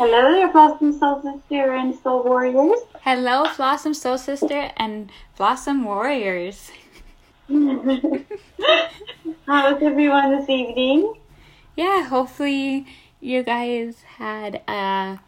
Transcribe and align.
Hello 0.00 0.32
there, 0.32 0.48
Blossom 0.50 0.98
Soul 0.98 1.20
Sister 1.20 1.74
and 1.74 1.94
Soul 1.94 2.24
Warriors. 2.24 2.78
Hello, 3.02 3.44
Blossom 3.54 3.92
Soul 3.92 4.16
Sister 4.16 4.70
and 4.78 5.12
Blossom 5.36 5.84
Warriors. 5.84 6.70
How's 9.46 9.82
everyone 9.82 10.38
this 10.38 10.48
evening? 10.48 11.12
Yeah, 11.76 12.04
hopefully 12.04 12.86
you 13.20 13.42
guys 13.42 14.00
had 14.16 14.62
a 14.66 15.20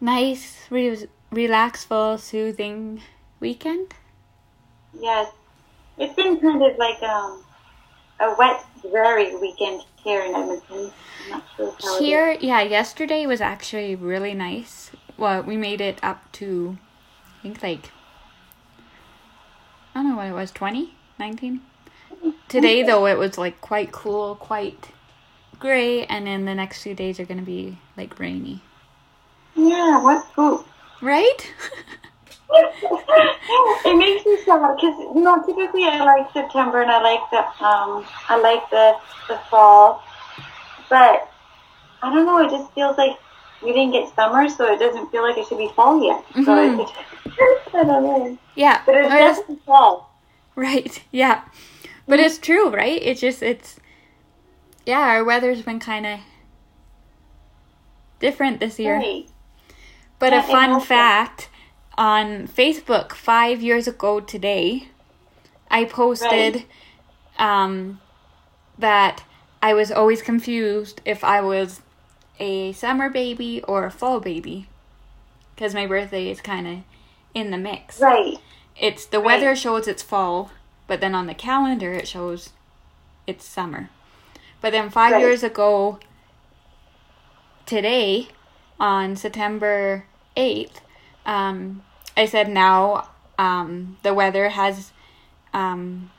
nice, 0.00 0.68
re- 0.70 1.08
relaxful, 1.32 2.20
soothing 2.20 3.02
weekend. 3.40 3.94
Yes, 4.96 5.32
it's 5.98 6.14
been 6.14 6.38
kind 6.38 6.62
of 6.62 6.78
like 6.78 7.02
um, 7.02 7.42
a 8.20 8.34
wet, 8.38 8.64
dreary 8.82 9.34
weekend 9.36 9.82
here 10.02 10.22
in 10.22 10.34
Edmonton. 10.34 10.92
Sure 11.28 11.40
how 11.58 11.68
it 11.68 11.84
is. 11.84 11.98
Here, 11.98 12.36
yeah, 12.40 12.62
yesterday 12.62 13.26
was 13.26 13.40
actually 13.40 13.94
really 13.94 14.34
nice. 14.34 14.90
Well, 15.16 15.42
we 15.42 15.56
made 15.56 15.80
it 15.80 15.98
up 16.02 16.30
to, 16.32 16.78
I 17.38 17.42
think, 17.42 17.62
like, 17.62 17.90
I 19.94 20.02
don't 20.02 20.10
know 20.10 20.16
what 20.16 20.26
it 20.28 20.32
was, 20.32 20.50
20? 20.50 20.94
19? 21.18 21.60
Today, 22.48 22.82
though, 22.82 23.06
it 23.06 23.18
was 23.18 23.38
like 23.38 23.60
quite 23.60 23.92
cool, 23.92 24.34
quite 24.36 24.88
gray, 25.58 26.04
and 26.06 26.26
then 26.26 26.44
the 26.44 26.54
next 26.54 26.82
few 26.82 26.94
days 26.94 27.20
are 27.20 27.24
going 27.24 27.38
to 27.38 27.46
be 27.46 27.78
like 27.96 28.18
rainy. 28.18 28.62
Yeah, 29.54 30.02
what's 30.02 30.26
cool? 30.34 30.64
Right? 31.00 31.54
it 32.52 33.96
makes 33.96 34.26
me 34.26 34.36
sad 34.44 34.74
because 34.76 34.98
you 34.98 35.20
know 35.22 35.42
typically 35.44 35.84
I 35.84 36.02
like 36.04 36.32
September 36.32 36.82
and 36.82 36.90
I 36.90 37.00
like 37.00 37.30
the 37.30 37.38
um 37.64 38.04
I 38.28 38.38
like 38.40 38.68
the 38.70 38.96
the 39.28 39.38
fall, 39.50 40.02
but 40.88 41.30
I 42.02 42.14
don't 42.14 42.26
know. 42.26 42.44
It 42.44 42.50
just 42.50 42.72
feels 42.72 42.96
like 42.98 43.16
we 43.62 43.72
didn't 43.72 43.92
get 43.92 44.14
summer, 44.14 44.48
so 44.48 44.72
it 44.72 44.78
doesn't 44.78 45.10
feel 45.10 45.22
like 45.22 45.36
it 45.38 45.46
should 45.46 45.58
be 45.58 45.68
fall 45.76 46.02
yet. 46.02 46.24
So 46.44 46.54
Mhm. 46.54 46.80
it, 46.80 46.90
I 47.74 47.84
don't 47.84 48.02
know. 48.02 48.38
yeah. 48.54 48.82
But 48.86 48.96
it's 48.96 49.12
yes. 49.12 49.40
fall. 49.66 50.10
Right. 50.56 51.02
Yeah. 51.10 51.42
But 52.08 52.18
it's 52.18 52.38
true, 52.38 52.70
right? 52.70 53.00
It's 53.00 53.20
just 53.20 53.42
it's 53.42 53.78
yeah, 54.84 55.00
our 55.00 55.22
weather's 55.24 55.62
been 55.62 55.78
kind 55.78 56.06
of 56.06 56.20
different 58.18 58.58
this 58.58 58.78
year. 58.78 58.96
Right. 58.96 59.28
But 60.18 60.32
Yeah, 60.32 60.40
a 60.40 60.42
fun 60.42 60.80
fact 60.80 61.49
on 61.98 62.46
Facebook 62.48 63.12
5 63.12 63.60
years 63.62 63.86
ago 63.88 64.20
today, 64.20 64.88
I 65.70 65.84
posted 65.84 66.64
um 67.38 68.00
that 68.78 69.22
I 69.62 69.74
was 69.74 69.90
always 69.92 70.22
confused 70.22 71.00
if 71.04 71.22
I 71.22 71.40
was 71.40 71.80
a 72.38 72.72
summer 72.72 73.10
baby 73.10 73.62
or 73.68 73.84
a 73.84 73.90
fall 73.90 74.20
baby 74.20 74.66
cuz 75.56 75.74
my 75.74 75.86
birthday 75.86 76.28
is 76.30 76.40
kind 76.40 76.66
of 76.66 76.78
in 77.34 77.50
the 77.50 77.58
mix 77.58 78.00
Right. 78.00 78.38
it's 78.76 79.04
the 79.04 79.18
Right. 79.18 79.26
weather 79.26 79.54
shows 79.54 79.86
it's 79.86 80.02
fall, 80.02 80.50
but 80.86 81.00
then 81.00 81.14
on 81.14 81.26
the 81.26 81.34
calendar 81.34 81.92
it 81.92 82.08
shows 82.08 82.50
it's 83.26 83.44
summer. 83.44 83.90
But 84.60 84.72
then 84.72 84.90
five 84.90 85.12
Right. 85.12 85.20
years 85.20 85.42
ago 85.42 85.98
today, 87.66 88.28
on 88.78 89.14
September 89.16 90.04
eighth, 90.36 90.80
um, 91.26 91.82
I 92.16 92.26
said 92.26 92.48
now 92.48 93.08
um, 93.38 93.96
the 94.02 94.12
weather 94.14 94.50
has 94.50 94.92
um, 95.52 96.10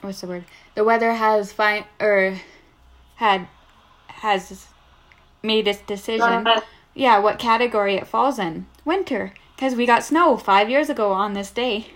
what's 0.00 0.20
the 0.20 0.26
word? 0.26 0.44
The 0.74 0.84
weather 0.84 1.12
has 1.12 1.52
fine 1.52 1.84
or 2.00 2.40
had 3.16 3.48
has 4.08 4.66
made 5.42 5.68
its 5.68 5.80
decision. 5.80 6.46
Uh, 6.46 6.60
Yeah, 6.94 7.18
what 7.18 7.38
category 7.38 7.94
it 7.94 8.08
falls 8.08 8.38
in? 8.40 8.66
Winter, 8.84 9.32
because 9.54 9.76
we 9.76 9.86
got 9.86 10.02
snow 10.02 10.36
five 10.36 10.68
years 10.68 10.90
ago 10.90 11.12
on 11.12 11.32
this 11.34 11.50
day. 11.50 11.88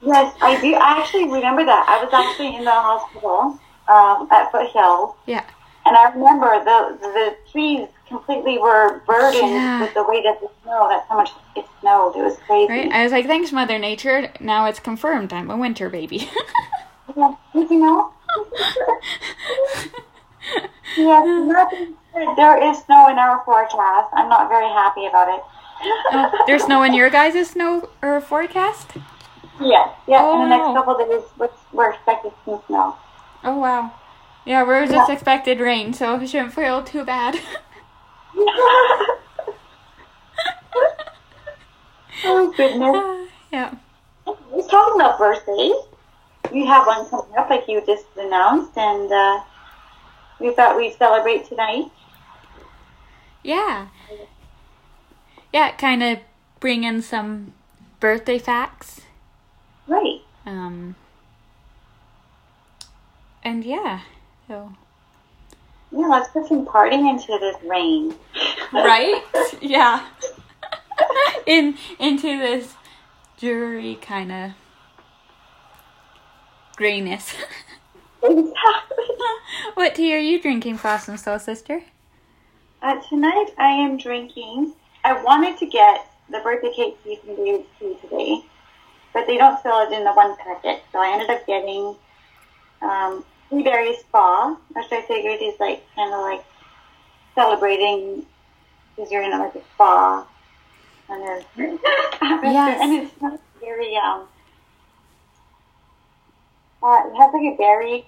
Yes, 0.00 0.34
I 0.42 0.60
do. 0.60 0.74
I 0.74 0.98
actually 0.98 1.24
remember 1.24 1.64
that. 1.64 1.86
I 1.88 2.02
was 2.02 2.12
actually 2.12 2.56
in 2.56 2.64
the 2.64 2.70
hospital 2.70 3.58
um, 3.88 4.28
at 4.32 4.50
Foothill, 4.50 5.16
Yeah, 5.26 5.44
and 5.84 5.96
I 5.96 6.10
remember 6.10 6.64
the 6.64 6.98
the 7.00 7.36
trees 7.52 7.88
completely 8.08 8.58
were 8.58 9.00
burdened 9.06 9.50
Yeah. 9.52 9.80
with 9.80 9.94
the 9.94 10.04
weight 10.04 10.24
of 10.26 10.36
the 10.40 10.48
snow. 10.62 10.88
That's 10.88 11.08
how 11.08 11.16
much 11.16 11.30
it 11.56 11.64
snowed. 11.80 12.16
It 12.16 12.22
was 12.22 12.36
crazy. 12.46 12.70
right. 12.72 12.92
I 12.92 13.02
was 13.02 13.12
like, 13.12 13.26
thanks, 13.26 13.52
Mother 13.52 13.78
Nature. 13.78 14.32
Now 14.40 14.66
it's 14.66 14.78
confirmed. 14.80 15.32
I'm 15.32 15.50
a 15.50 15.56
winter 15.56 15.88
baby. 15.88 16.28
Yeah, 17.16 17.34
you 17.54 17.78
know? 17.78 18.12
Yes, 20.96 21.26
nothing. 21.46 21.94
There 22.36 22.70
is 22.70 22.78
snow 22.84 23.10
in 23.10 23.18
our 23.18 23.42
forecast. 23.44 24.08
I'm 24.14 24.28
not 24.30 24.48
very 24.48 24.68
happy 24.68 25.04
about 25.06 25.28
it. 25.28 25.42
oh, 26.12 26.44
there's 26.46 26.64
snow 26.64 26.82
in 26.84 26.94
your 26.94 27.10
guys' 27.10 27.50
snow 27.50 27.90
or 28.02 28.20
forecast? 28.20 28.92
Yes, 29.60 29.90
yeah. 30.08 30.20
Oh, 30.22 30.42
in 30.42 30.48
the 30.48 30.56
next 30.56 30.68
no. 30.68 30.74
couple 30.74 30.96
of 30.96 31.08
days, 31.08 31.22
we're, 31.38 31.50
we're 31.72 31.90
expecting 31.92 32.30
some 32.46 32.62
snow. 32.66 32.96
Oh 33.44 33.58
wow. 33.58 33.92
Yeah, 34.46 34.62
we're 34.62 34.86
just 34.86 35.08
Yeah. 35.08 35.14
expected 35.14 35.60
rain, 35.60 35.92
so 35.92 36.18
it 36.18 36.26
shouldn't 36.28 36.54
feel 36.54 36.82
too 36.82 37.04
bad. 37.04 37.38
oh 42.24 42.52
goodness. 42.56 43.30
yeah. 43.52 43.74
We're 44.26 44.68
talking 44.68 45.00
about 45.00 45.18
birthdays. 45.18 45.74
We 46.52 46.66
have 46.66 46.86
one 46.86 47.08
coming 47.08 47.34
up, 47.36 47.50
like 47.50 47.64
you 47.68 47.82
just 47.86 48.06
announced, 48.16 48.76
and 48.76 49.12
uh, 49.12 49.40
we 50.38 50.52
thought 50.54 50.76
we'd 50.76 50.96
celebrate 50.96 51.48
tonight. 51.48 51.90
Yeah. 53.42 53.88
Yeah, 55.52 55.72
kind 55.72 56.02
of 56.02 56.18
bring 56.60 56.84
in 56.84 57.02
some 57.02 57.52
birthday 58.00 58.38
facts. 58.38 59.00
Right. 59.86 60.20
Um. 60.44 60.96
And 63.42 63.64
yeah, 63.64 64.00
so. 64.48 64.72
Yeah, 65.92 66.06
let's 66.08 66.28
put 66.30 66.46
some 66.46 66.66
partying 66.66 67.08
into 67.08 67.38
this 67.38 67.56
rain. 67.64 68.14
right? 68.72 69.22
yeah. 69.60 70.06
In 71.46 71.76
into 71.98 72.38
this 72.38 72.74
dreary 73.38 73.96
kind 73.96 74.32
of 74.32 74.50
grayness. 76.76 77.34
exactly. 78.22 79.04
what 79.74 79.94
tea 79.94 80.14
are 80.14 80.18
you 80.18 80.40
drinking, 80.40 80.76
Blossom 80.76 81.16
Soul 81.16 81.38
Sister? 81.38 81.82
Uh, 82.82 83.00
tonight 83.08 83.50
I 83.58 83.68
am 83.68 83.96
drinking. 83.96 84.74
I 85.04 85.22
wanted 85.22 85.58
to 85.58 85.66
get 85.66 86.10
the 86.30 86.40
birthday 86.40 86.72
cake 86.74 87.02
tea 87.04 87.16
from 87.16 87.36
David's 87.36 87.66
Tea 87.78 87.96
today, 88.00 88.40
but 89.12 89.26
they 89.26 89.36
don't 89.36 89.60
sell 89.62 89.86
it 89.86 89.92
in 89.92 90.04
the 90.04 90.12
one 90.12 90.36
packet, 90.36 90.82
so 90.92 90.98
I 90.98 91.12
ended 91.12 91.30
up 91.30 91.46
getting 91.46 91.94
um, 92.82 93.24
Blueberry 93.50 93.96
Spa, 93.96 94.56
which 94.74 94.86
I 94.90 95.02
figured 95.02 95.40
is 95.42 95.58
like 95.60 95.82
kind 95.94 96.12
of 96.12 96.20
like 96.20 96.44
celebrating 97.34 98.26
because 98.94 99.10
you're 99.10 99.22
in 99.22 99.30
like 99.30 99.54
a 99.54 99.62
spa. 99.74 100.26
And 101.08 101.44
Yes. 102.42 102.80
and 102.80 102.92
it's 103.04 103.20
not 103.22 103.40
very 103.60 103.96
um. 103.96 104.26
Uh, 106.82 107.02
it 107.06 107.16
has 107.16 107.32
like 107.32 107.54
a 107.54 107.56
berry 107.56 108.06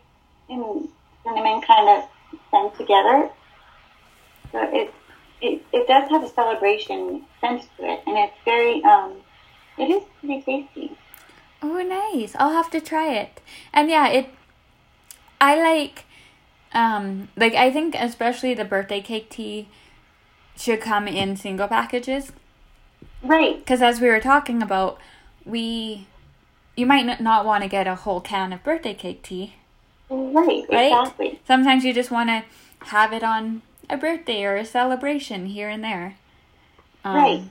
and 0.49 0.89
cinnamon 1.25 1.61
kind 1.63 1.89
of 1.89 2.09
scent 2.51 2.77
together. 2.77 3.31
So 4.53 4.61
it, 4.63 4.93
it 5.41 5.63
it 5.73 5.87
does 5.87 6.09
have 6.11 6.25
a 6.25 6.29
celebration 6.29 7.25
sense 7.41 7.67
to 7.77 7.85
it, 7.85 8.01
and 8.07 8.17
it's 8.19 8.35
very 8.45 8.83
um, 8.85 9.15
it 9.79 9.91
is 9.91 10.03
pretty 10.21 10.43
tasty. 10.43 10.97
Oh, 11.63 11.83
nice. 11.83 12.35
I'll 12.39 12.53
have 12.53 12.71
to 12.71 12.81
try 12.81 13.13
it. 13.15 13.41
And 13.73 13.89
yeah, 13.91 14.09
it. 14.09 14.31
I 15.41 15.61
like. 15.61 16.05
Um, 16.73 17.29
like 17.37 17.55
I 17.55 17.71
think 17.71 17.95
especially 17.99 18.55
the 18.55 18.65
birthday 18.65 19.01
cake 19.01 19.31
tea 19.31 19.69
should 20.57 20.81
come 20.81 21.09
in 21.09 21.37
single 21.37 21.69
packages. 21.69 22.33
Right. 23.23 23.59
Because 23.59 23.83
as 23.83 24.01
we 24.01 24.09
were 24.09 24.21
talking 24.21 24.63
about, 24.63 24.99
we. 25.45 26.07
You 26.77 26.87
might 26.87 27.21
not 27.21 27.45
want 27.45 27.65
to 27.65 27.69
get 27.69 27.89
a 27.89 27.97
whole 27.97 28.21
can 28.21 28.53
of 28.53 28.63
birthday 28.63 28.95
cake 28.95 29.23
tea. 29.25 29.55
Right. 30.09 30.65
Right? 30.71 30.93
Exactly. 30.93 31.41
Sometimes 31.45 31.85
you 31.85 31.93
just 31.93 32.13
want 32.13 32.29
to 32.29 32.45
have 32.87 33.13
it 33.13 33.25
on 33.25 33.63
a 33.91 33.97
birthday 33.97 34.45
or 34.45 34.55
a 34.57 34.65
celebration 34.65 35.47
here 35.47 35.69
and 35.69 35.83
there. 35.83 36.17
Um, 37.05 37.17
Right. 37.17 37.43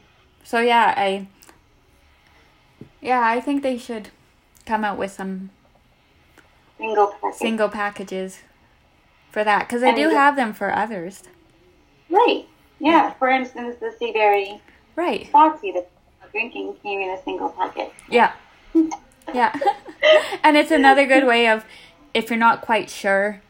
So 0.43 0.59
yeah, 0.61 0.93
I. 0.95 1.27
Yeah, 3.01 3.21
I 3.21 3.41
think 3.41 3.63
they 3.63 3.77
should 3.77 4.09
come 4.65 4.83
out 4.83 4.97
with 4.97 5.11
some 5.11 5.49
Single 6.77 7.07
packet. 7.07 7.35
single 7.35 7.69
packages 7.69 8.39
for 9.31 9.43
that 9.43 9.67
because 9.67 9.83
I 9.83 9.93
do 9.93 10.09
have 10.09 10.35
them 10.35 10.53
for 10.53 10.73
others. 10.73 11.23
Right. 12.09 12.45
Yeah. 12.79 13.13
For 13.13 13.29
instance, 13.29 13.77
the 13.79 13.91
sea 13.97 14.11
berry 14.11 14.61
Right. 14.95 15.27
foxy 15.29 15.71
that 15.71 15.89
I'm 16.23 16.29
drinking 16.29 16.75
came 16.83 17.01
in 17.01 17.09
a 17.09 17.21
single 17.23 17.49
packet. 17.49 17.91
Yeah. 18.09 18.33
Yeah. 19.33 19.53
and 20.43 20.55
it's 20.55 20.71
another 20.71 21.05
good 21.05 21.25
way 21.25 21.47
of 21.47 21.65
if 22.13 22.29
you're 22.29 22.39
not 22.39 22.61
quite 22.61 22.89
sure 22.89 23.41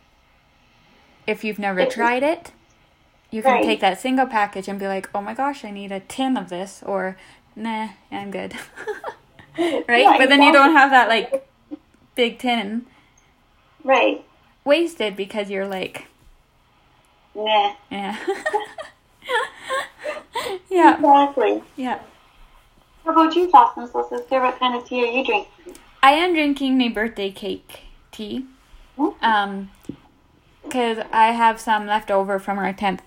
if 1.25 1.43
you've 1.43 1.59
never 1.59 1.85
tried 1.85 2.23
it, 2.23 2.51
you 3.29 3.41
can 3.41 3.55
Right. 3.55 3.63
take 3.63 3.81
that 3.81 3.99
single 3.99 4.25
package 4.25 4.69
and 4.69 4.79
be 4.79 4.87
like, 4.87 5.09
oh 5.13 5.21
my 5.21 5.33
gosh, 5.33 5.65
I 5.65 5.71
need 5.71 5.91
a 5.91 5.99
tin 5.99 6.37
of 6.37 6.47
this, 6.49 6.81
or 6.85 7.17
nah, 7.55 7.89
I'm 8.09 8.31
good. 8.31 8.53
right? 9.57 10.03
Yeah, 10.03 10.15
but 10.17 10.29
then 10.29 10.41
you 10.41 10.53
don't 10.53 10.73
have 10.73 10.91
that 10.91 11.09
like 11.09 11.45
big 12.15 12.39
tin 12.39 12.85
Right. 13.87 14.23
wasted 14.65 15.15
because 15.15 15.49
you're 15.49 15.67
like, 15.67 16.07
Nah. 17.33 17.71
yeah. 17.89 18.17
yeah, 20.69 20.95
Exactly. 20.95 21.63
yeah. 21.77 21.99
How 23.05 23.11
about 23.11 23.33
you, 23.35 23.49
Awesome 23.53 23.87
Soul 23.87 24.03
Sister? 24.09 24.41
What 24.41 24.59
kind 24.59 24.75
of 24.75 24.85
tea 24.87 25.03
are 25.03 25.11
you 25.11 25.23
drinking? 25.25 25.75
I 26.03 26.11
am 26.11 26.33
drinking 26.33 26.77
my 26.77 26.89
birthday 26.89 27.31
cake 27.31 27.81
tea. 28.11 28.45
Um, 29.21 29.71
because 30.63 30.97
I 31.13 31.27
have 31.27 31.59
some 31.61 31.85
left 31.87 32.11
over 32.11 32.39
from 32.39 32.57
our 32.59 32.73
10th 32.73 32.99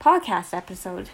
podcast 0.00 0.52
episode. 0.52 1.08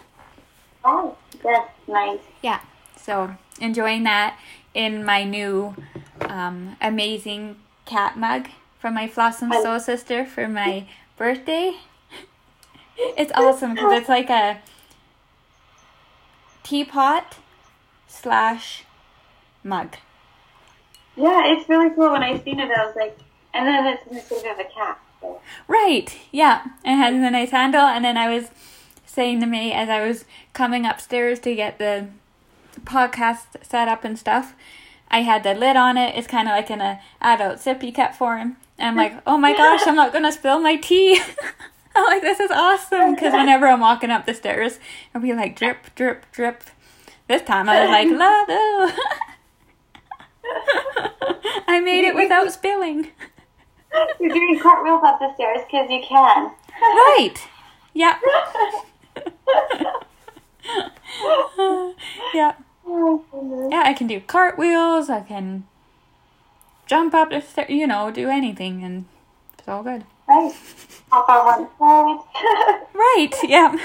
Oh, 0.83 1.15
that's 1.43 1.71
nice. 1.87 2.19
Yeah, 2.43 2.59
so 2.97 3.35
enjoying 3.61 4.03
that 4.03 4.37
in 4.73 5.05
my 5.05 5.23
new 5.23 5.75
um, 6.21 6.75
amazing 6.81 7.55
cat 7.85 8.17
mug 8.17 8.47
from 8.85 8.93
my 8.93 9.07
Blossom 9.07 9.51
Soul 9.51 9.79
sister 9.79 10.27
for 10.27 10.47
my 10.47 10.85
birthday. 11.17 11.73
It's 13.17 13.31
awesome 13.33 13.73
because 13.73 14.01
it's 14.01 14.07
like 14.07 14.29
a 14.29 14.59
teapot 16.61 17.37
slash 18.07 18.83
mug. 19.63 19.95
Yeah, 21.15 21.41
it's 21.47 21.67
really 21.67 21.89
cool. 21.95 22.11
When 22.11 22.21
I 22.21 22.37
seen 22.43 22.59
it, 22.59 22.69
I 22.69 22.85
was 22.85 22.95
like, 22.95 23.17
and 23.55 23.65
then 23.65 23.87
it's 23.87 24.05
in 24.05 24.13
the 24.17 24.21
shape 24.21 24.51
of 24.51 24.59
a 24.59 24.65
cat. 24.65 24.99
So. 25.19 25.41
Right, 25.67 26.15
yeah. 26.31 26.65
It 26.83 26.95
has 26.95 27.15
a 27.15 27.31
nice 27.31 27.49
handle, 27.49 27.87
and 27.87 28.05
then 28.05 28.17
I 28.17 28.29
was 28.29 28.51
saying 29.07 29.39
to 29.39 29.47
me 29.47 29.73
as 29.73 29.89
I 29.89 30.07
was 30.07 30.25
coming 30.53 30.85
upstairs 30.85 31.39
to 31.39 31.55
get 31.55 31.79
the 31.79 32.09
podcast 32.81 33.47
set 33.63 33.87
up 33.87 34.03
and 34.03 34.19
stuff, 34.19 34.53
I 35.09 35.21
had 35.21 35.41
the 35.41 35.55
lid 35.55 35.75
on 35.75 35.97
it. 35.97 36.15
It's 36.15 36.27
kind 36.27 36.47
of 36.47 36.51
like 36.51 36.69
in 36.69 36.81
a 36.81 37.01
adult 37.19 37.57
sippy 37.57 37.91
cup 37.91 38.13
form. 38.13 38.57
And 38.77 38.89
I'm 38.89 38.95
like, 38.95 39.21
oh 39.25 39.37
my 39.37 39.53
gosh, 39.53 39.81
I'm 39.85 39.95
not 39.95 40.13
gonna 40.13 40.31
spill 40.31 40.59
my 40.59 40.75
tea. 40.75 41.19
I'm 41.95 42.05
like, 42.05 42.21
this 42.21 42.39
is 42.39 42.51
awesome 42.51 43.15
because 43.15 43.31
whenever 43.31 43.67
I'm 43.67 43.79
walking 43.79 44.11
up 44.11 44.25
the 44.25 44.33
stairs, 44.33 44.79
I'll 45.13 45.21
be 45.21 45.33
like 45.33 45.55
drip, 45.55 45.95
drip, 45.95 46.29
drip. 46.31 46.63
This 47.27 47.41
time 47.41 47.69
I 47.69 47.81
was 47.81 47.89
like, 47.89 48.09
Lado. 48.09 48.93
I 51.67 51.79
made 51.79 52.05
it 52.05 52.15
without 52.15 52.51
spilling. 52.51 53.07
You're 54.19 54.33
doing 54.33 54.59
cartwheels 54.61 55.01
up 55.05 55.19
the 55.19 55.33
stairs 55.35 55.59
because 55.65 55.89
you 55.89 56.01
can. 56.05 56.51
Right. 56.81 57.35
Yeah. 57.93 58.19
yeah. 62.33 62.53
Oh. 62.85 63.23
Yeah, 63.71 63.83
I 63.85 63.93
can 63.93 64.07
do 64.07 64.19
cartwheels. 64.19 65.09
I 65.09 65.21
can 65.21 65.65
jump 66.85 67.13
up 67.13 67.29
the 67.29 67.41
stairs, 67.41 67.69
you 67.69 67.87
know, 67.87 68.11
do 68.11 68.29
anything, 68.29 68.83
and 68.83 69.05
it's 69.57 69.67
all 69.67 69.83
good. 69.83 70.03
Right. 70.27 70.53
Hop 71.11 71.29
on 71.29 71.45
one 71.45 71.67
side. 71.77 72.19
Right, 72.93 73.33
yeah. 73.43 73.75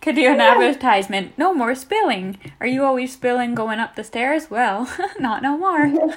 Could 0.00 0.14
do 0.14 0.26
an 0.26 0.40
advertisement. 0.40 1.36
No 1.36 1.52
more 1.54 1.74
spilling. 1.74 2.38
Are 2.60 2.66
you 2.66 2.84
always 2.84 3.12
spilling 3.12 3.54
going 3.54 3.78
up 3.78 3.94
the 3.96 4.04
stairs? 4.04 4.50
Well, 4.50 4.88
not 5.18 5.42
no 5.42 5.58
more. 5.58 5.84
you 5.86 6.14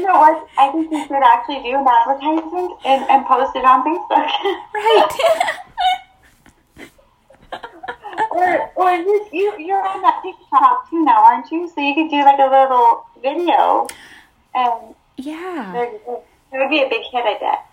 know 0.00 0.18
what? 0.18 0.48
I 0.58 0.70
think 0.72 0.90
you 0.90 1.06
should 1.06 1.22
actually 1.22 1.62
do 1.62 1.76
an 1.76 1.86
advertisement 1.86 2.72
and, 2.84 3.04
and 3.10 3.26
post 3.26 3.54
it 3.56 3.64
on 3.64 3.82
Facebook. 3.84 4.28
Right. 4.74 5.10
You, 9.00 9.26
you, 9.32 9.58
you're 9.58 9.86
on 9.86 10.02
that 10.02 10.22
TikTok 10.22 10.90
too 10.90 11.04
now, 11.04 11.24
aren't 11.24 11.50
you? 11.50 11.70
So 11.74 11.80
you 11.80 11.94
could 11.94 12.10
do 12.10 12.22
like 12.24 12.38
a 12.38 12.50
little 12.50 13.06
video. 13.22 13.86
And 14.54 14.94
yeah. 15.16 15.70
there. 15.72 15.94
It 16.52 16.58
would 16.58 16.70
be 16.70 16.82
a 16.82 16.88
big 16.88 17.02
hit, 17.02 17.24
I 17.24 17.38
bet. 17.40 17.66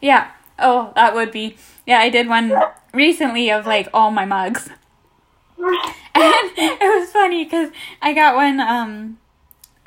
Yeah. 0.00 0.30
Oh, 0.58 0.92
that 0.96 1.14
would 1.14 1.30
be. 1.30 1.56
Yeah, 1.86 1.98
I 1.98 2.10
did 2.10 2.28
one 2.28 2.52
recently 2.92 3.50
of 3.50 3.66
like 3.66 3.88
all 3.94 4.10
my 4.10 4.24
mugs. 4.24 4.70
And 6.16 6.52
it 6.56 6.80
was 6.80 7.10
funny 7.10 7.42
because 7.42 7.70
I 8.00 8.12
got 8.12 8.36
one 8.36 8.60
um 8.60 9.18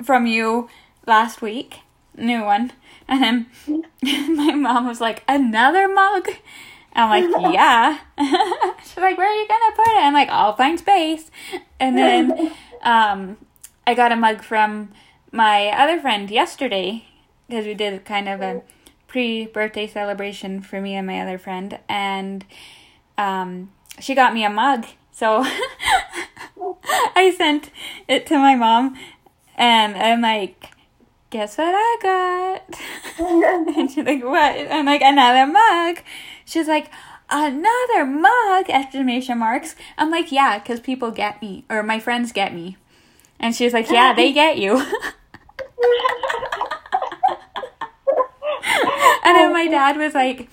from 0.02 0.26
you 0.26 0.68
last 1.06 1.40
week, 1.40 1.80
new 2.16 2.44
one, 2.44 2.72
and 3.08 3.22
then 3.22 3.46
my 4.36 4.52
mom 4.52 4.86
was 4.86 5.00
like, 5.00 5.22
"Another 5.26 5.88
mug." 5.88 6.28
I'm 6.94 7.10
like, 7.10 7.52
"Yeah." 7.54 7.98
She's 8.82 8.96
like, 8.96 9.16
"Where 9.18 9.30
are 9.30 9.34
you 9.34 9.48
gonna 9.48 9.76
put 9.76 9.88
it?" 9.88 9.98
I'm 9.98 10.12
like, 10.12 10.28
"I'll 10.28 10.56
find 10.56 10.78
space." 10.78 11.30
And 11.80 11.96
then 11.96 12.52
um, 12.82 13.36
I 13.86 13.94
got 13.94 14.12
a 14.12 14.16
mug 14.16 14.42
from 14.42 14.92
my 15.30 15.68
other 15.68 16.00
friend 16.00 16.30
yesterday 16.30 17.04
because 17.46 17.66
we 17.66 17.74
did 17.74 18.04
kind 18.04 18.28
of 18.28 18.40
a 18.40 18.62
pre-birthday 19.06 19.86
celebration 19.86 20.60
for 20.60 20.80
me 20.80 20.94
and 20.94 21.06
my 21.06 21.20
other 21.20 21.38
friend, 21.38 21.78
and 21.88 22.44
um, 23.16 23.72
she 24.00 24.14
got 24.14 24.34
me 24.34 24.44
a 24.44 24.50
mug. 24.50 24.86
So 25.12 25.44
I 27.16 27.34
sent 27.36 27.70
it 28.06 28.26
to 28.26 28.38
my 28.38 28.54
mom, 28.54 28.96
and 29.56 29.96
I'm 29.96 30.20
like, 30.20 30.70
"Guess 31.30 31.58
what 31.58 31.74
I 31.74 31.96
got?" 32.02 32.80
and 33.76 33.90
she's 33.90 34.04
like, 34.04 34.24
"What?" 34.24 34.56
I'm 34.70 34.86
like, 34.86 35.02
"Another 35.02 35.46
mug." 35.50 36.02
She's 36.44 36.68
like, 36.68 36.90
"Another 37.30 38.04
mug!" 38.04 38.68
Exclamation 38.68 39.38
marks. 39.38 39.76
I'm 39.96 40.10
like, 40.10 40.32
"Yeah, 40.32 40.58
because 40.58 40.80
people 40.80 41.10
get 41.10 41.40
me, 41.42 41.64
or 41.68 41.82
my 41.82 41.98
friends 42.00 42.32
get 42.32 42.54
me." 42.54 42.76
And 43.40 43.54
she's 43.54 43.72
like, 43.72 43.90
"Yeah, 43.90 44.14
they 44.14 44.32
get 44.32 44.58
you." 44.58 44.84
And 49.28 49.36
then 49.36 49.52
my 49.52 49.66
dad 49.66 49.98
was 49.98 50.14
like, 50.14 50.48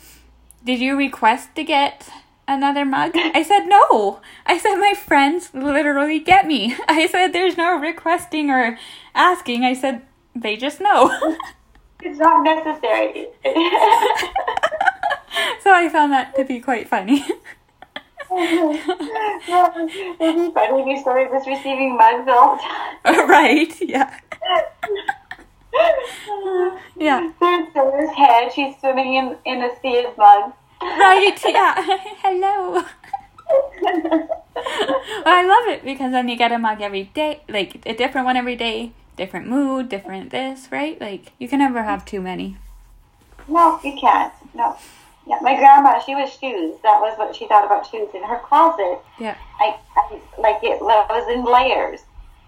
Did 0.66 0.82
you 0.82 0.98
request 0.98 1.56
to 1.56 1.64
get 1.64 2.10
another 2.46 2.84
mug? 2.84 3.12
I 3.16 3.42
said, 3.42 3.68
No. 3.68 4.20
I 4.46 4.58
said, 4.58 4.76
My 4.76 4.94
friends 4.94 5.54
literally 5.54 6.20
get 6.20 6.46
me. 6.46 6.76
I 6.90 7.08
said, 7.08 7.32
There's 7.32 7.56
no 7.56 7.80
requesting 7.80 8.50
or 8.52 8.78
asking. 9.14 9.64
I 9.64 9.74
said, 9.74 10.02
They 10.36 10.58
just 10.58 10.80
know. 10.82 11.10
It's 12.02 12.20
not 12.20 12.44
necessary. 12.44 13.30
so 15.64 15.72
I 15.74 15.90
found 15.90 16.12
that 16.14 16.36
to 16.36 16.44
be 16.44 16.60
quite 16.60 16.88
funny. 16.88 17.26
It'd 18.30 18.78
be 20.20 20.52
funny 20.54 20.82
if 20.82 20.88
you 20.88 21.00
started 21.02 21.30
just 21.32 21.48
receiving 21.48 21.98
mugs 21.98 22.28
all 22.30 22.58
the 23.06 23.12
time. 23.12 23.28
right, 23.30 23.74
yeah. 23.82 24.20
Yeah. 26.96 27.32
There's 27.40 27.74
Sarah's 27.74 28.12
head. 28.16 28.52
She's 28.54 28.76
swimming 28.80 29.16
in, 29.16 29.38
in 29.46 29.64
a 29.64 29.70
sea 29.82 30.06
of 30.06 30.16
mugs. 30.18 30.54
Right, 30.84 31.40
yeah. 31.48 31.74
Hello. 32.22 32.84
Well, 34.56 35.24
I 35.26 35.44
love 35.46 35.68
it 35.74 35.84
because 35.84 36.12
then 36.12 36.28
you 36.30 36.36
get 36.38 36.52
a 36.52 36.60
mug 36.60 36.82
every 36.82 37.06
day, 37.16 37.42
like 37.50 37.82
a 37.88 37.96
different 37.96 38.26
one 38.26 38.38
every 38.38 38.56
day, 38.56 38.92
different 39.16 39.48
mood, 39.48 39.90
different 39.90 40.30
this, 40.32 40.68
right? 40.72 41.00
Like 41.00 41.34
you 41.40 41.48
can 41.48 41.60
never 41.60 41.84
have 41.84 42.06
too 42.06 42.22
many. 42.22 42.58
No, 43.48 43.80
you 43.84 43.98
can't. 44.00 44.34
No. 44.54 44.78
Yeah, 45.28 45.40
my 45.42 45.56
grandma, 45.56 46.00
she 46.00 46.14
was 46.14 46.30
shoes. 46.30 46.76
That 46.84 47.00
was 47.02 47.18
what 47.18 47.36
she 47.36 47.48
thought 47.48 47.66
about 47.66 47.88
shoes. 47.90 48.10
In 48.14 48.24
her 48.24 48.40
closet, 48.40 49.00
Yeah. 49.20 49.36
I, 49.60 49.78
I 49.98 50.20
like 50.40 50.64
it 50.64 50.80
was 50.82 51.28
in 51.34 51.44
layers 51.44 52.02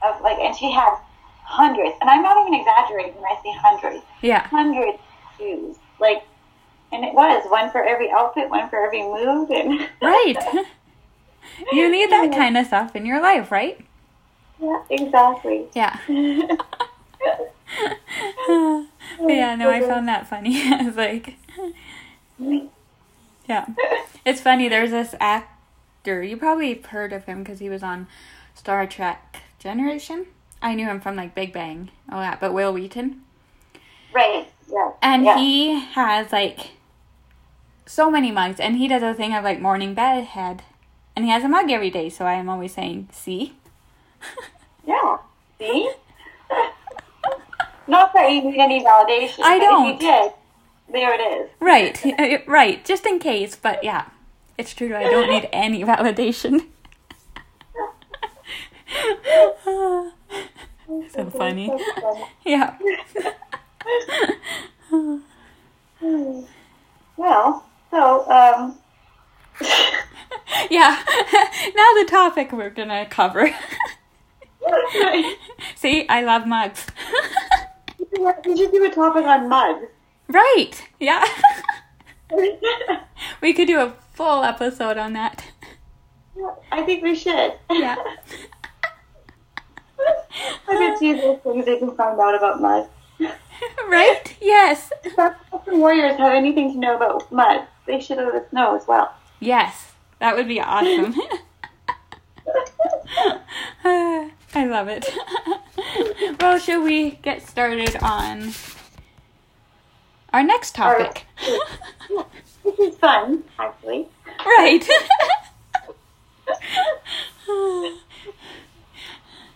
of 0.04 0.22
like, 0.22 0.38
and 0.38 0.56
she 0.56 0.72
had 0.72 0.96
hundreds. 1.44 1.96
And 2.02 2.10
I'm 2.10 2.22
not 2.22 2.38
even 2.46 2.60
exaggerating 2.60 3.16
when 3.16 3.26
I 3.26 3.42
say 3.42 3.52
hundreds. 3.58 4.06
Yeah. 4.22 4.48
Hundreds 4.48 5.00
of 5.00 5.38
shoes. 5.40 5.76
Like, 6.00 6.24
and 6.92 7.04
it 7.04 7.14
was 7.14 7.50
one 7.50 7.72
for 7.72 7.84
every 7.84 8.12
outfit, 8.12 8.50
one 8.50 8.70
for 8.70 8.86
every 8.86 9.02
mood, 9.02 9.50
and 9.50 9.90
Right. 10.02 10.36
you 11.72 11.90
need 11.90 12.12
that 12.12 12.32
kind 12.32 12.58
of 12.58 12.68
stuff 12.68 12.96
in 12.96 13.06
your 13.06 13.22
life, 13.22 13.52
right? 13.52 13.80
Yeah, 14.62 14.82
exactly. 14.90 15.68
Yeah. 15.74 16.00
Yeah, 19.20 19.56
no, 19.56 19.70
I 19.70 19.82
found 19.82 20.08
that 20.08 20.28
funny. 20.28 20.62
I 20.72 20.84
was 20.84 20.96
like, 20.96 21.36
yeah. 23.48 23.66
It's 24.26 24.42
funny, 24.42 24.68
there's 24.68 24.92
this 24.92 25.16
actor, 25.20 26.24
you 26.24 26.38
probably 26.38 26.74
heard 26.76 27.14
of 27.14 27.26
him 27.26 27.44
because 27.44 27.60
he 27.60 27.70
was 27.70 27.84
on 27.84 28.08
Star 28.54 28.86
Trek 28.86 29.42
Generation. 29.60 30.28
I 30.62 30.76
knew 30.76 30.86
him 30.86 31.00
from 31.00 31.16
like 31.16 31.36
Big 31.36 31.54
Bang, 31.54 31.92
all 32.12 32.20
that, 32.20 32.40
but 32.40 32.54
Wil 32.54 32.74
Wheaton. 32.74 33.22
Right. 34.14 34.48
Yeah. 34.72 34.92
And 35.02 35.26
yeah. 35.26 35.38
he 35.38 35.80
has 35.80 36.32
like 36.32 36.72
so 37.86 38.10
many 38.10 38.32
mugs, 38.32 38.60
and 38.60 38.78
he 38.78 38.88
does 38.88 39.04
a 39.04 39.14
thing 39.14 39.34
of 39.34 39.44
like 39.44 39.62
morning 39.62 39.94
bed 39.94 40.24
head, 40.26 40.64
and 41.16 41.26
he 41.26 41.32
has 41.32 41.44
a 41.44 41.48
mug 41.48 41.70
every 41.70 41.90
day. 41.90 42.10
So 42.10 42.26
I 42.26 42.34
am 42.34 42.50
always 42.50 42.74
saying, 42.74 43.10
"See, 43.12 43.56
Yeah. 44.86 45.18
See? 45.60 45.92
Not 47.88 48.14
that 48.14 48.32
you 48.32 48.44
need 48.44 48.60
any 48.60 48.84
validation. 48.84 49.40
I 49.44 49.60
don't. 49.60 49.96
If 49.96 50.02
you 50.02 50.08
did, 50.08 50.32
there 50.92 51.14
it 51.14 51.42
is. 51.42 51.50
Right, 51.60 52.06
uh, 52.20 52.38
right. 52.48 52.84
Just 52.84 53.06
in 53.06 53.20
case, 53.20 53.56
but 53.56 53.84
yeah, 53.84 54.06
it's 54.58 54.74
true. 54.74 54.96
I 54.96 55.04
don't 55.04 55.30
need 55.30 55.50
any 55.54 55.84
validation. 55.84 56.66
so 61.12 61.30
funny. 61.30 61.72
Yeah. 62.46 62.78
Well, 67.18 67.66
so 67.90 68.30
um, 68.30 68.78
yeah. 70.70 71.04
now 71.76 71.94
the 71.94 72.06
topic 72.08 72.52
we're 72.52 72.70
gonna 72.70 73.06
cover. 73.06 73.50
See, 75.76 76.08
I 76.10 76.22
love 76.22 76.48
mugs. 76.48 76.86
we 78.46 78.58
should 78.58 78.72
do 78.72 78.86
a 78.86 78.90
topic 78.90 79.26
on 79.26 79.50
mugs. 79.50 79.88
Right. 80.28 80.74
Yeah. 81.00 81.24
we 83.42 83.54
could 83.54 83.68
do 83.68 83.80
a 83.80 83.94
full 84.14 84.44
episode 84.44 84.98
on 84.98 85.14
that. 85.14 85.46
I 86.72 86.84
think 86.84 87.04
we 87.04 87.16
should. 87.16 87.54
Yeah. 87.70 87.96
I 90.70 90.74
bet 90.74 91.02
you 91.02 91.16
there's 91.18 91.40
things 91.42 91.66
they 91.66 91.80
can 91.80 91.96
find 91.96 92.20
out 92.20 92.36
about 92.36 92.62
mugs. 92.62 92.90
Right? 93.88 94.38
Yes. 94.42 94.92
If 95.04 95.16
the 95.16 95.36
Warriors 95.78 96.18
have 96.18 96.34
anything 96.34 96.74
to 96.74 96.80
know 96.80 96.96
about 96.96 97.32
mud, 97.32 97.66
they 97.88 98.00
should 98.00 98.18
let 98.18 98.36
us 98.36 98.52
know 98.52 98.76
as 98.76 98.86
well. 98.88 99.12
Yes. 99.40 99.94
That 100.20 100.36
would 100.36 100.48
be 100.48 100.60
awesome. 100.62 101.16
I 104.56 104.66
love 104.66 104.88
it. 104.88 105.10
well, 106.42 106.58
should 106.58 106.84
we 106.84 107.12
get 107.12 107.48
started 107.48 107.96
on 108.02 108.54
our 110.34 110.44
next 110.44 110.76
topic? 110.76 111.26
This 112.64 112.80
is 112.80 112.98
fun, 112.98 113.46
actually. 113.58 114.08
Right. 114.46 114.86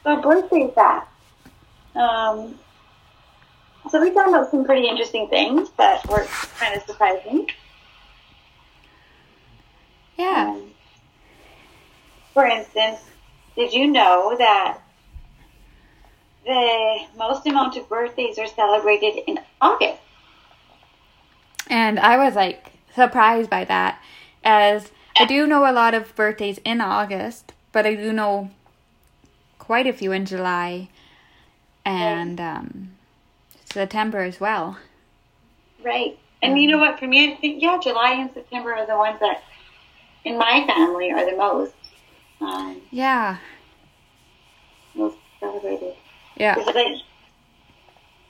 So 0.03 0.19
birthday 0.21 0.71
facts. 0.73 1.07
Um, 1.95 2.57
so 3.89 4.01
we 4.01 4.11
found 4.11 4.33
out 4.35 4.49
some 4.49 4.65
pretty 4.65 4.87
interesting 4.87 5.27
things 5.27 5.69
that 5.77 6.07
were 6.07 6.25
kind 6.57 6.75
of 6.75 6.83
surprising. 6.83 7.47
yeah. 10.17 10.55
Um, 10.55 10.71
for 12.33 12.45
instance, 12.45 12.99
did 13.55 13.73
you 13.73 13.87
know 13.87 14.35
that 14.37 14.79
the 16.45 16.99
most 17.17 17.45
amount 17.45 17.77
of 17.77 17.87
birthdays 17.87 18.39
are 18.39 18.47
celebrated 18.47 19.23
in 19.27 19.39
August? 19.59 19.99
And 21.67 21.99
I 21.99 22.17
was 22.17 22.35
like 22.35 22.71
surprised 22.93 23.49
by 23.49 23.65
that, 23.65 24.01
as 24.43 24.91
I 25.17 25.25
do 25.25 25.45
know 25.45 25.69
a 25.69 25.71
lot 25.71 25.93
of 25.93 26.15
birthdays 26.15 26.59
in 26.65 26.81
August, 26.81 27.53
but 27.71 27.85
I 27.85 27.95
do 27.95 28.11
know 28.11 28.49
quite 29.59 29.87
a 29.87 29.93
few 29.93 30.11
in 30.11 30.25
July 30.25 30.89
and 31.85 32.41
um, 32.41 32.91
September 33.71 34.19
as 34.19 34.39
well. 34.39 34.77
Right. 35.83 36.17
And 36.41 36.59
you 36.59 36.67
know 36.69 36.79
what? 36.79 36.99
For 36.99 37.07
me, 37.07 37.31
I 37.31 37.35
think, 37.35 37.61
yeah, 37.61 37.77
July 37.81 38.13
and 38.13 38.33
September 38.33 38.73
are 38.73 38.85
the 38.85 38.97
ones 38.97 39.19
that, 39.19 39.43
in 40.25 40.37
my 40.37 40.65
family, 40.65 41.11
are 41.11 41.29
the 41.29 41.37
most, 41.37 41.73
um, 42.41 42.81
Yeah, 42.91 43.37
most 44.95 45.17
celebrated. 45.39 45.95
yeah, 46.35 46.55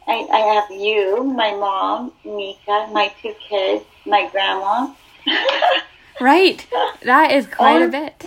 I, 0.08 0.28
I 0.32 0.40
have 0.56 0.72
you, 0.72 1.24
my 1.24 1.52
mom, 1.52 2.12
Mika, 2.26 2.88
my 2.92 3.12
two 3.22 3.34
kids, 3.48 3.86
my 4.06 4.28
grandma. 4.32 4.94
right. 6.22 6.66
That 7.04 7.32
is 7.32 7.48
quite 7.48 7.82
a 7.82 7.88
bit. 7.88 8.26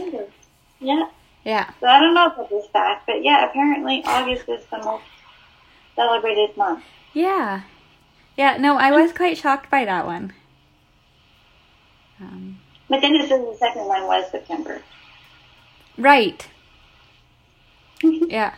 Yeah. 0.81 1.09
Yeah, 1.45 1.71
So 1.79 1.87
I 1.87 2.01
don't 2.01 2.15
know 2.15 2.27
about 2.29 2.49
this 2.49 2.65
fact, 2.73 3.05
but 3.07 3.23
yeah, 3.23 3.45
apparently 3.51 4.03
August 4.07 4.49
is 4.49 4.65
the 4.71 4.79
most 4.79 5.05
celebrated 5.95 6.57
month. 6.57 6.83
yeah, 7.13 7.63
yeah. 8.35 8.57
No, 8.57 8.79
I 8.79 8.91
was 8.93 9.13
quite 9.13 9.37
shocked 9.37 9.69
by 9.71 9.85
that 9.85 10.07
one. 10.07 10.33
Um, 12.19 12.61
But 12.89 13.03
then 13.03 13.15
it 13.15 13.29
says 13.29 13.43
the 13.45 13.57
second 13.59 13.85
one 13.85 14.05
was 14.07 14.31
September. 14.31 14.81
Right. 15.99 16.47
Yeah, 18.03 18.55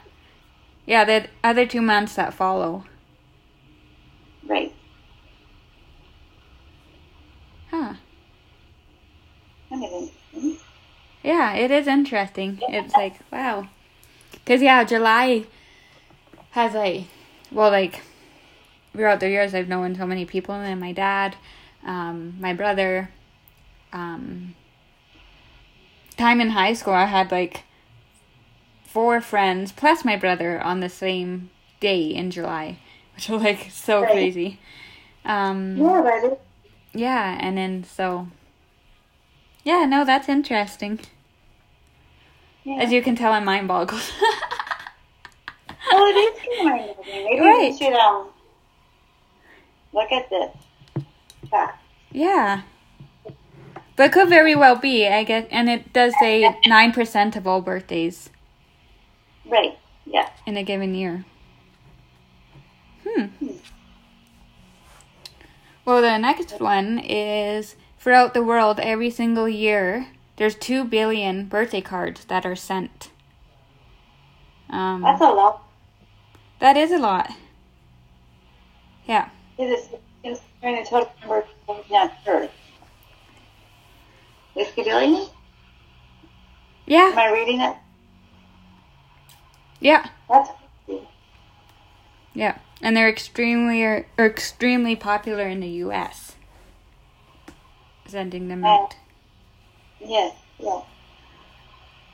yeah. 0.86 1.04
The 1.04 1.28
other 1.44 1.66
two 1.66 1.82
months 1.82 2.14
that 2.16 2.34
follow. 2.34 2.84
Right. 4.44 4.74
Huh. 7.70 7.94
Kind 9.68 9.84
of 9.84 9.92
interesting. 9.92 10.56
Yeah, 11.22 11.54
it 11.54 11.70
is 11.70 11.86
interesting. 11.86 12.60
It's 12.68 12.94
like, 12.94 13.14
wow. 13.32 13.68
Because, 14.32 14.62
yeah, 14.62 14.84
July 14.84 15.44
has, 16.52 16.74
like, 16.74 17.04
well, 17.50 17.70
like, 17.70 18.00
throughout 18.92 19.20
the 19.20 19.28
years, 19.28 19.54
I've 19.54 19.68
known 19.68 19.96
so 19.96 20.06
many 20.06 20.24
people, 20.24 20.54
and 20.54 20.80
my 20.80 20.92
dad, 20.92 21.36
um, 21.84 22.36
my 22.40 22.52
brother, 22.52 23.10
um, 23.92 24.54
time 26.16 26.40
in 26.40 26.50
high 26.50 26.72
school, 26.74 26.94
I 26.94 27.04
had, 27.06 27.30
like, 27.30 27.62
four 28.84 29.20
friends, 29.20 29.72
plus 29.72 30.04
my 30.04 30.16
brother, 30.16 30.60
on 30.60 30.80
the 30.80 30.88
same 30.88 31.50
day 31.80 32.02
in 32.06 32.30
July, 32.30 32.78
which 33.14 33.28
was, 33.28 33.42
like, 33.42 33.68
so 33.70 34.02
Right. 34.02 34.10
crazy. 34.12 34.58
Um, 35.24 35.76
Yeah, 35.76 36.24
is. 36.24 36.38
yeah, 36.94 37.36
and 37.40 37.58
then 37.58 37.84
so. 37.84 38.28
Yeah, 39.64 39.84
no, 39.84 40.04
that's 40.04 40.28
interesting. 40.28 41.00
Yeah. 42.62 42.76
As 42.82 42.92
you 42.92 43.02
can 43.02 43.16
tell, 43.16 43.32
I'm 43.32 43.44
mind 43.44 43.66
boggled. 43.68 44.00
well, 45.92 46.04
it 46.06 46.16
is 46.18 46.64
mind-boggling. 46.64 47.24
Maybe 47.24 47.40
Right. 47.40 47.72
we 47.72 47.78
should 47.78 47.92
um 47.94 48.28
look 49.92 50.10
at 50.12 50.28
this 50.30 50.50
fact. 51.50 51.82
yeah. 52.12 52.62
But 53.96 54.06
it 54.06 54.12
could 54.12 54.28
very 54.28 54.54
well 54.54 54.76
be, 54.76 55.06
I 55.08 55.24
guess, 55.24 55.46
and 55.50 55.68
it 55.70 55.92
does 55.92 56.12
say 56.20 56.54
9% 56.66 57.36
of 57.36 57.46
all 57.46 57.62
birthdays 57.62 58.28
Right. 59.46 59.78
Yeah. 60.04 60.28
in 60.44 60.56
a 60.56 60.62
given 60.62 60.94
year. 60.94 61.24
Hmm. 63.06 63.26
Well, 65.84 66.02
the 66.02 66.18
next 66.18 66.60
one 66.60 66.98
is 66.98 67.76
throughout 67.98 68.34
the 68.34 68.42
world, 68.42 68.80
every 68.80 69.08
single 69.10 69.48
year, 69.48 70.08
there's 70.36 70.56
2 70.56 70.84
billion 70.84 71.46
birthday 71.46 71.80
cards 71.80 72.24
that 72.26 72.44
are 72.44 72.56
sent. 72.56 73.10
Um, 74.68 75.00
That's 75.02 75.20
a 75.20 75.30
lot. 75.30 75.62
that 76.58 76.76
is 76.76 76.90
a 76.90 76.98
lot. 76.98 77.30
Yeah. 79.06 79.28
It 79.56 79.66
is 79.70 79.88
considering 80.24 80.82
the 80.82 80.90
total 80.90 81.12
number 81.20 81.38
of 81.38 81.44
people 81.46 81.96
on 81.96 82.10
Earth. 82.26 82.50
Am 84.56 85.28
Yeah. 86.86 87.10
Am 87.12 87.18
I 87.18 87.32
reading 87.32 87.60
it? 87.60 87.76
Yeah. 89.80 90.08
That's 90.28 90.50
Yeah, 92.34 92.58
and 92.80 92.96
they're 92.96 93.08
extremely 93.08 93.82
or, 93.82 94.06
or 94.18 94.26
extremely 94.26 94.96
popular 94.96 95.46
in 95.46 95.60
the 95.60 95.68
U.S. 95.68 96.36
Sending 98.06 98.48
them 98.48 98.64
out. 98.64 98.96
yes, 100.00 100.34
yes. 100.58 100.84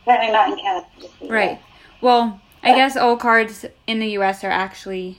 Apparently 0.02 0.32
not 0.32 0.50
in 0.50 0.56
Canada. 0.58 0.86
Right. 1.28 1.60
Well, 2.00 2.40
I 2.62 2.74
guess 2.74 2.96
all 2.96 3.16
cards 3.16 3.64
in 3.86 4.00
the 4.00 4.08
U.S. 4.10 4.42
are 4.42 4.50
actually 4.50 5.18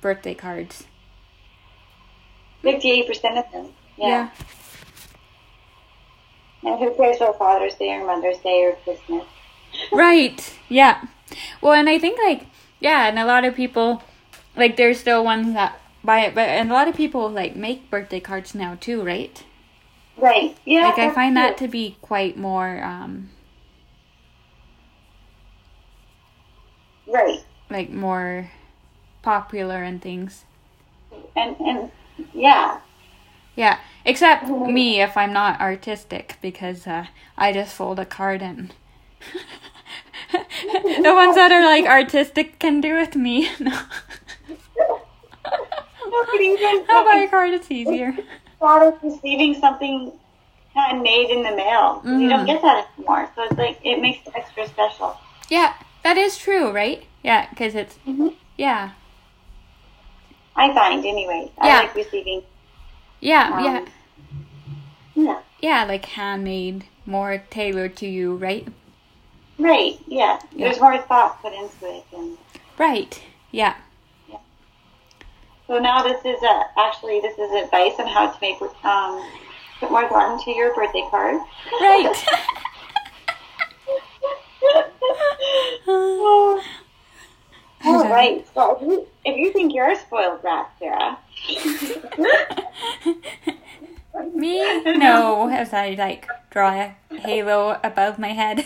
birthday 0.00 0.34
cards. 0.34 0.84
Fifty-eight 2.62 3.06
percent 3.06 3.36
of 3.36 3.44
them. 3.52 3.68
Yeah. 3.98 4.30
And 6.64 6.78
who 6.78 6.94
cares 6.94 7.18
for 7.18 7.34
Father's 7.34 7.74
Day 7.74 7.90
or 7.90 8.06
Mother's 8.06 8.38
Day 8.38 8.64
or 8.64 8.72
Christmas? 8.84 9.24
Right. 9.92 10.56
Yeah. 10.68 11.02
Well, 11.60 11.72
and 11.72 11.88
I 11.88 11.98
think 11.98 12.18
like 12.18 12.46
yeah, 12.78 13.08
and 13.08 13.18
a 13.18 13.24
lot 13.24 13.44
of 13.44 13.56
people 13.56 14.02
like 14.56 14.76
there's 14.76 15.00
still 15.00 15.24
ones 15.24 15.52
that 15.54 15.80
buy 16.04 16.20
it, 16.20 16.34
but 16.34 16.48
and 16.48 16.70
a 16.70 16.72
lot 16.72 16.86
of 16.86 16.94
people 16.94 17.28
like 17.28 17.56
make 17.56 17.90
birthday 17.90 18.20
cards 18.20 18.54
now 18.54 18.76
too, 18.80 19.02
right? 19.02 19.42
Right. 20.16 20.56
Yeah. 20.64 20.84
Like 20.84 20.98
I 20.98 21.10
find 21.10 21.36
that 21.36 21.56
to 21.58 21.66
be 21.66 21.96
quite 22.00 22.36
more 22.36 22.82
um 22.84 23.30
right. 27.06 27.44
like 27.68 27.90
more 27.90 28.50
popular 29.22 29.82
and 29.82 30.00
things. 30.00 30.44
And 31.34 31.56
and 31.60 31.90
yeah. 32.32 32.80
Yeah, 33.56 33.78
except 34.04 34.48
me 34.48 35.00
if 35.00 35.16
I'm 35.16 35.32
not 35.32 35.60
artistic 35.60 36.36
because 36.42 36.86
uh, 36.86 37.06
I 37.36 37.52
just 37.52 37.74
fold 37.74 37.98
a 37.98 38.04
card 38.04 38.42
and 38.42 38.72
the 40.32 41.12
ones 41.14 41.34
that 41.36 41.50
are 41.52 41.64
like 41.64 41.86
artistic 41.86 42.58
can 42.58 42.80
do 42.80 42.96
it. 42.96 43.14
Me, 43.16 43.48
no. 43.60 43.70
No, 46.06 46.24
but 46.30 46.40
even 46.40 46.84
I'll 46.88 47.04
buy 47.04 47.24
a 47.26 47.28
card. 47.28 47.52
It's 47.54 47.70
easier. 47.70 48.16
thought 48.58 48.82
of 48.82 48.94
receiving 49.02 49.54
something 49.54 50.12
handmade 50.74 51.30
in 51.30 51.42
the 51.42 51.50
mail. 51.54 52.02
You 52.04 52.28
don't 52.28 52.40
Mhm. 52.40 52.46
get 52.46 52.62
that 52.62 52.88
anymore, 52.98 53.30
so 53.34 53.42
it's 53.44 53.56
like 53.58 53.78
it 53.84 54.00
makes 54.00 54.26
it 54.26 54.32
extra 54.36 54.66
special. 54.68 55.16
Yeah, 55.48 55.74
that 56.02 56.16
is 56.16 56.36
true, 56.38 56.70
right? 56.70 57.04
Yeah, 57.22 57.48
because 57.50 57.74
it's 57.74 57.96
Mm-hmm. 58.06 58.28
yeah, 58.56 58.90
I 60.56 60.72
find, 60.72 61.04
anyway. 61.04 61.50
I 61.58 61.66
Yeah. 61.68 61.78
like 61.80 61.94
receiving. 61.94 62.42
Yeah, 63.24 63.50
Um, 63.56 63.64
yeah, 63.64 63.84
Yeah. 65.14 65.40
yeah, 65.60 65.84
like 65.84 66.04
handmade, 66.04 66.84
more 67.06 67.38
tailored 67.50 67.96
to 67.96 68.06
you, 68.06 68.36
right? 68.36 68.68
Right. 69.58 69.98
Yeah. 70.06 70.38
There's 70.56 70.78
more 70.80 70.98
thought 70.98 71.40
put 71.40 71.52
into 71.52 71.86
it, 71.96 72.04
and 72.12 72.36
Right. 72.76 73.22
Yeah. 73.50 73.74
so 75.66 75.78
now 75.78 76.02
this 76.02 76.22
is 76.24 76.42
uh, 76.42 76.62
actually 76.76 77.20
this 77.20 77.38
is 77.38 77.50
advice 77.64 77.94
on 77.98 78.06
how 78.06 78.30
to 78.30 78.38
make 78.42 78.60
um 78.84 79.24
put 79.80 79.90
more 79.90 80.06
thought 80.08 80.32
into 80.38 80.50
your 80.50 80.74
birthday 80.74 81.04
card. 81.10 81.40
Right. 81.80 82.24
oh, 85.86 86.62
Oh, 87.86 88.04
all 88.04 88.10
right. 88.10 88.46
So 88.54 88.76
if 88.76 88.82
you, 88.82 89.06
if 89.24 89.36
you 89.36 89.52
think 89.52 89.74
you're 89.74 89.90
a 89.90 89.96
spoiled 89.96 90.42
brat, 90.42 90.70
Sarah. 90.78 91.18
Me? 94.34 94.82
No, 94.96 95.48
as 95.48 95.72
I 95.72 95.90
like 95.90 96.28
draw 96.50 96.70
a 96.70 96.96
halo 97.16 97.78
above 97.82 98.18
my 98.18 98.28
head. 98.28 98.64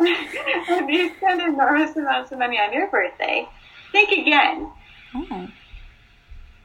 if 0.00 0.88
you 0.88 1.14
spend 1.16 1.42
enormous 1.42 1.96
amounts 1.96 2.32
of 2.32 2.38
money 2.38 2.58
on 2.58 2.72
your 2.72 2.88
birthday, 2.88 3.48
think 3.92 4.10
again. 4.12 4.70
oh. 5.14 5.48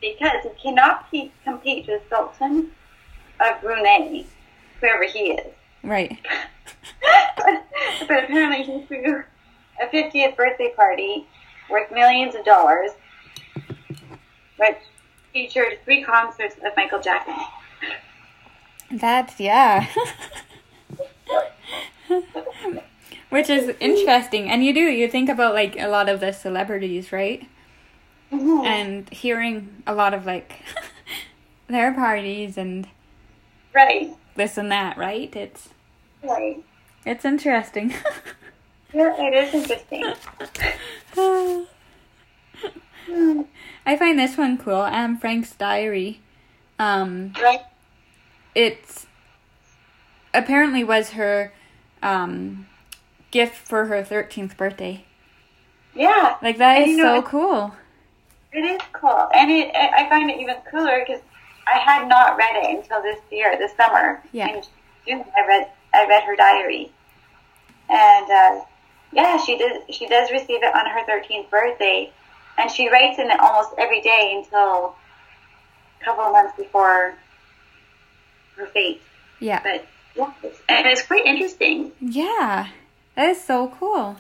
Because 0.02 0.44
you 0.44 0.52
cannot 0.62 1.10
compete 1.44 1.88
with 1.88 2.02
Sultan 2.10 2.72
of 3.40 3.62
Brunei, 3.62 4.26
whoever 4.80 5.06
he 5.06 5.32
is. 5.32 5.54
Right. 5.84 6.18
but 8.08 8.24
apparently 8.24 8.64
he 8.64 8.86
threw 8.86 9.24
a 9.82 9.86
50th 9.88 10.36
birthday 10.36 10.74
party 10.76 11.28
worth 11.70 11.92
millions 11.92 12.36
of 12.36 12.46
dollars, 12.46 12.92
which 14.58 14.78
featured 15.34 15.80
three 15.84 16.04
concerts 16.04 16.56
of 16.66 16.72
Michael 16.78 17.02
Jackson. 17.02 17.36
That's 18.92 19.40
yeah. 19.40 19.88
Which 23.30 23.50
is 23.50 23.76
interesting. 23.80 24.50
And 24.50 24.64
you 24.64 24.74
do, 24.74 24.82
you 24.82 25.08
think 25.08 25.28
about 25.28 25.56
like 25.56 25.76
a 25.80 25.88
lot 25.88 26.08
of 26.08 26.20
the 26.20 26.32
celebrities, 26.32 27.12
right? 27.12 27.48
Mhm. 28.32 28.64
And 28.66 29.10
hearing 29.10 29.82
a 29.88 29.96
lot 29.96 30.14
of 30.14 30.28
like 30.28 30.62
their 31.68 31.92
parties 31.94 32.58
and 32.58 32.88
Right, 33.74 34.16
this 34.36 34.58
and 34.58 34.72
that, 34.72 34.98
right? 34.98 35.34
It's 35.36 35.70
right. 36.24 36.64
it's 37.06 37.26
interesting. 37.26 37.94
Yeah, 38.94 39.16
it 39.18 39.34
is 39.34 39.54
interesting. 39.56 40.14
I 43.86 43.98
find 43.98 44.18
this 44.20 44.38
one 44.38 44.58
cool. 44.58 44.84
Anne 44.84 45.18
Frank's 45.18 45.56
diary. 45.56 46.22
Um 46.80 47.34
right? 47.42 47.62
it's 48.56 49.08
apparently 50.34 50.84
was 50.84 51.12
her 51.12 51.54
um 52.02 52.68
gift 53.32 53.56
for 53.56 53.86
her 53.86 54.04
13th 54.04 54.56
birthday. 54.58 55.06
Yeah, 55.96 56.38
Like 56.42 56.58
that 56.58 56.78
And 56.78 56.90
is 56.90 56.98
you 56.98 56.98
know, 57.04 57.22
so 57.22 57.28
cool. 57.28 57.74
it 58.52 58.60
is 58.64 58.82
cool. 58.94 59.28
And 59.34 59.52
it, 59.52 59.72
I 59.76 60.08
find 60.10 60.30
it 60.30 60.40
even 60.40 60.56
cooler 60.70 61.04
because 61.06 61.22
I 61.68 61.78
had 61.80 62.08
not 62.08 62.38
read 62.38 62.56
it 62.56 62.78
until 62.78 63.02
this 63.02 63.20
year, 63.32 63.58
this 63.58 63.76
summer. 63.76 64.22
Yeah. 64.32 64.50
In 64.50 64.64
June, 65.08 65.26
I 65.38 65.48
read, 65.48 65.68
I 65.94 66.08
read 66.08 66.24
her 66.24 66.36
diary. 66.36 66.92
And, 67.90 68.32
uh, 68.32 68.66
yeah, 69.12 69.38
she 69.38 69.58
does, 69.58 69.82
she 69.96 70.08
does 70.08 70.32
receive 70.32 70.64
it 70.64 70.76
on 70.76 70.86
her 70.88 71.06
13th 71.06 71.50
birthday. 71.50 72.12
And 72.58 72.70
she 72.70 72.90
writes 72.90 73.20
in 73.20 73.32
it 73.32 73.40
almost 73.40 73.72
every 73.78 74.02
day 74.02 74.34
until 74.38 74.96
a 76.02 76.04
couple 76.04 76.24
of 76.24 76.32
months 76.32 76.56
before 76.58 77.16
her 78.58 78.68
fate. 78.68 79.02
Yeah. 79.40 79.62
But, 79.64 79.86
yeah, 80.16 80.32
it's, 80.44 80.60
and 80.70 80.88
it's 80.88 81.02
quite 81.04 81.26
interesting. 81.26 81.92
Yeah. 82.00 82.68
That 83.16 83.30
is 83.30 83.44
so 83.44 83.74
cool. 83.80 84.18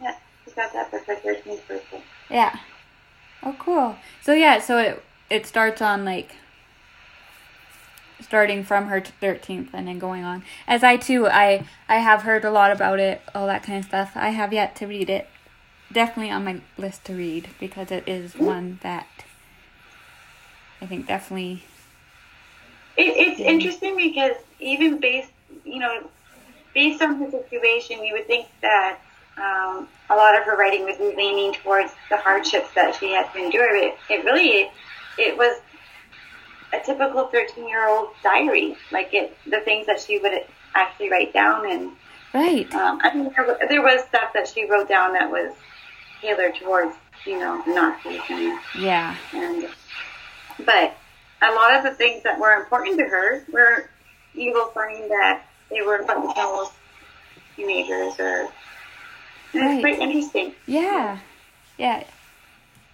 Yeah, 0.00 0.16
she 0.44 0.52
got 0.52 0.72
that 0.72 0.90
for 0.90 0.98
her 0.98 1.16
13th 1.16 1.66
birthday. 1.68 2.02
Yeah. 2.30 2.58
Oh 3.42 3.56
cool. 3.58 3.96
So 4.22 4.32
yeah, 4.32 4.60
so 4.60 4.78
it 4.78 5.02
it 5.30 5.46
starts 5.46 5.82
on 5.82 6.04
like 6.04 6.36
starting 8.22 8.64
from 8.64 8.86
her 8.86 9.00
13th 9.00 9.68
and 9.72 9.88
then 9.88 9.98
going 9.98 10.24
on. 10.24 10.42
As 10.66 10.82
I 10.82 10.96
too, 10.96 11.26
I 11.26 11.66
I 11.88 11.98
have 11.98 12.22
heard 12.22 12.44
a 12.44 12.50
lot 12.50 12.70
about 12.72 12.98
it, 13.00 13.22
all 13.34 13.46
that 13.46 13.62
kind 13.62 13.78
of 13.78 13.84
stuff. 13.84 14.12
I 14.14 14.30
have 14.30 14.52
yet 14.52 14.74
to 14.76 14.86
read 14.86 15.10
it. 15.10 15.28
Definitely 15.92 16.32
on 16.32 16.44
my 16.44 16.60
list 16.78 17.04
to 17.06 17.14
read 17.14 17.48
because 17.60 17.90
it 17.90 18.08
is 18.08 18.34
one 18.34 18.78
that 18.82 19.06
I 20.80 20.86
think 20.86 21.06
definitely 21.06 21.64
It, 22.96 23.14
it's 23.16 23.40
interesting 23.40 23.96
because 23.96 24.36
even 24.58 24.98
based, 24.98 25.30
you 25.64 25.78
know, 25.78 26.08
based 26.74 27.02
on 27.02 27.16
her 27.16 27.30
situation, 27.30 28.04
you 28.04 28.14
would 28.14 28.26
think 28.26 28.48
that 28.62 28.98
um, 29.36 29.88
a 30.10 30.16
lot 30.16 30.36
of 30.36 30.44
her 30.44 30.56
writing 30.56 30.84
would 30.84 30.98
be 30.98 31.14
leaning 31.16 31.52
towards 31.54 31.92
the 32.10 32.16
hardships 32.16 32.68
that 32.74 32.94
she 32.94 33.12
had 33.12 33.32
to 33.32 33.38
endure. 33.38 33.68
But 33.68 33.84
it, 33.84 34.20
it 34.20 34.24
really, 34.24 34.70
it 35.18 35.36
was 35.36 35.60
a 36.72 36.80
typical 36.84 37.26
thirteen-year-old 37.26 38.10
diary. 38.22 38.76
Like 38.90 39.12
it, 39.14 39.36
the 39.46 39.60
things 39.60 39.86
that 39.86 40.00
she 40.00 40.18
would 40.18 40.32
actually 40.74 41.10
write 41.10 41.32
down, 41.32 41.70
and 41.70 41.92
right. 42.32 42.72
um, 42.74 42.98
I 43.02 43.14
mean, 43.14 43.32
there, 43.36 43.58
there 43.68 43.82
was 43.82 44.02
stuff 44.04 44.32
that 44.34 44.48
she 44.48 44.68
wrote 44.68 44.88
down 44.88 45.12
that 45.12 45.30
was 45.30 45.54
tailored 46.20 46.54
towards, 46.56 46.94
you 47.26 47.38
know, 47.38 47.62
Nazis 47.66 48.20
and 48.30 48.58
Yeah. 48.78 49.16
and 49.34 49.68
but 50.64 50.94
a 51.42 51.50
lot 51.52 51.74
of 51.74 51.82
the 51.82 51.90
things 51.92 52.22
that 52.22 52.38
were 52.38 52.52
important 52.54 52.98
to 52.98 53.04
her 53.04 53.44
were 53.52 53.88
you 54.34 54.52
will 54.52 54.68
find 54.68 55.10
that 55.10 55.42
they 55.68 55.82
were 55.82 56.02
fundamental 56.04 56.72
teenagers 57.56 58.18
or 58.18 58.48
Right. 59.54 59.72
it's 59.74 59.80
quite 59.82 59.98
interesting. 59.98 60.54
Yeah. 60.66 61.18
Yeah. 61.76 62.04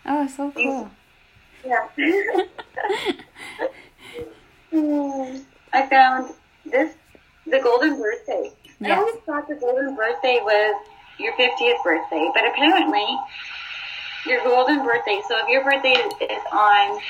Oh, 0.04 0.26
so 0.26 0.50
cool. 0.50 0.90
Yeah. 1.64 1.88
I 5.72 5.86
found 5.88 6.34
this 6.64 6.94
the 7.46 7.60
golden 7.60 8.00
birthday. 8.00 8.52
I 8.84 8.90
always 8.92 9.16
thought 9.26 9.48
the 9.48 9.56
golden 9.56 9.96
birthday 9.96 10.38
was 10.42 10.76
your 11.18 11.34
fiftieth 11.36 11.78
birthday, 11.82 12.30
but 12.34 12.46
apparently 12.46 13.06
your 14.26 14.42
golden 14.44 14.84
birthday. 14.84 15.20
So 15.28 15.36
if 15.42 15.48
your 15.48 15.64
birthday 15.64 15.92
is 15.92 16.42
on 16.52 17.00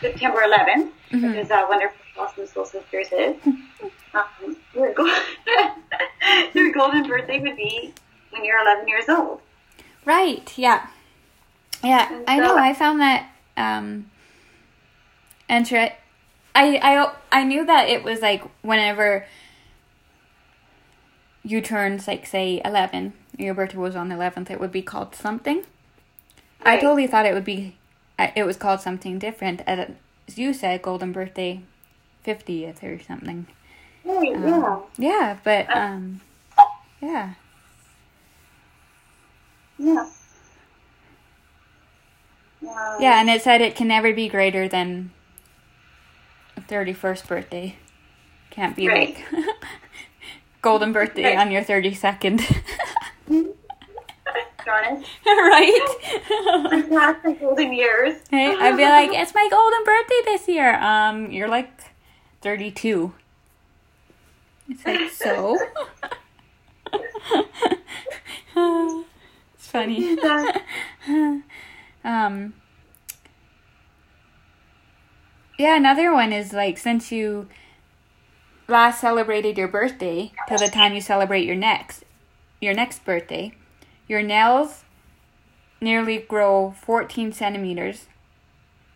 September 0.00 0.40
11th, 0.42 0.90
Mhm. 1.12 1.22
which 1.28 1.44
is 1.44 1.50
uh, 1.50 1.66
Wonderful 1.68 1.96
Awesome 2.18 2.46
Soul 2.46 2.64
Sisters 2.64 3.08
is, 3.12 3.36
um, 4.14 4.56
your, 4.74 4.94
your 6.54 6.72
golden 6.72 7.06
birthday 7.06 7.40
would 7.40 7.56
be 7.56 7.92
when 8.30 8.44
you're 8.44 8.60
11 8.62 8.88
years 8.88 9.08
old. 9.08 9.40
Right. 10.04 10.56
Yeah. 10.56 10.86
Yeah. 11.84 12.08
And 12.10 12.24
I 12.28 12.38
know. 12.38 12.56
I 12.56 12.72
found 12.72 13.00
that 13.00 13.28
um 13.56 14.10
enter 15.48 15.90
I 16.54 16.78
I 16.82 17.12
I 17.32 17.44
knew 17.44 17.64
that 17.66 17.88
it 17.88 18.02
was 18.04 18.20
like 18.20 18.42
whenever 18.62 19.26
you 21.42 21.60
turned 21.60 22.06
like 22.06 22.26
say 22.26 22.60
11 22.64 23.12
your 23.38 23.54
birthday 23.54 23.78
was 23.78 23.96
on 23.96 24.08
the 24.10 24.14
11th 24.14 24.50
it 24.50 24.60
would 24.60 24.70
be 24.72 24.82
called 24.82 25.14
something 25.14 25.62
i 26.62 26.76
totally 26.76 27.06
thought 27.06 27.24
it 27.24 27.32
would 27.32 27.44
be 27.46 27.76
uh, 28.18 28.28
it 28.36 28.44
was 28.44 28.58
called 28.58 28.80
something 28.80 29.18
different 29.18 29.62
as 29.66 29.88
you 30.36 30.52
said 30.52 30.82
golden 30.82 31.12
birthday 31.12 31.60
50th 32.26 32.82
or 32.82 33.02
something 33.02 33.46
Right, 34.04 34.34
Um, 34.34 34.44
yeah. 34.46 34.80
yeah 34.98 35.36
but 35.42 35.74
um 35.74 36.20
yeah 37.00 37.34
Yeah. 39.78 40.06
Um, 42.62 42.96
Yeah, 43.00 43.20
and 43.20 43.28
it 43.30 43.42
said 43.42 43.60
it 43.60 43.74
can 43.76 43.88
never 43.88 44.12
be 44.12 44.28
greater 44.28 44.68
than 44.68 45.10
a 46.56 46.60
31st 46.60 47.26
birthday. 47.26 47.76
Can't 48.50 48.76
be 48.76 48.88
Right. 48.88 49.16
like 49.32 49.44
golden 50.62 50.92
birthday 50.92 51.24
Right. 51.24 51.38
on 51.38 51.50
your 51.50 51.62
32nd. 51.62 52.42
Darn 54.64 54.96
it. 54.96 55.06
right? 55.26 55.86
Past 56.90 57.22
the 57.24 57.32
golden 57.40 57.72
years. 57.72 58.16
hey, 58.30 58.54
I'd 58.54 58.76
be 58.76 58.84
like, 58.84 59.10
it's 59.14 59.34
my 59.34 59.48
golden 59.50 59.84
birthday 59.84 60.20
this 60.26 60.46
year. 60.48 60.74
Um, 60.74 61.30
you're 61.30 61.48
like 61.48 61.70
32. 62.42 63.14
It's 64.68 64.84
like, 64.86 65.10
so? 65.10 65.58
it's 69.54 69.66
funny. 69.66 70.16
Um, 72.04 72.54
yeah, 75.58 75.76
another 75.76 76.12
one 76.12 76.32
is 76.32 76.52
like 76.52 76.78
since 76.78 77.12
you 77.12 77.48
last 78.68 79.00
celebrated 79.00 79.58
your 79.58 79.68
birthday 79.68 80.32
to 80.48 80.56
the 80.56 80.68
time 80.68 80.94
you 80.94 81.00
celebrate 81.00 81.44
your 81.44 81.56
next 81.56 82.04
your 82.60 82.74
next 82.74 83.04
birthday, 83.04 83.52
your 84.06 84.22
nails 84.22 84.84
nearly 85.80 86.18
grow 86.18 86.74
14 86.82 87.32
centimeters, 87.32 88.06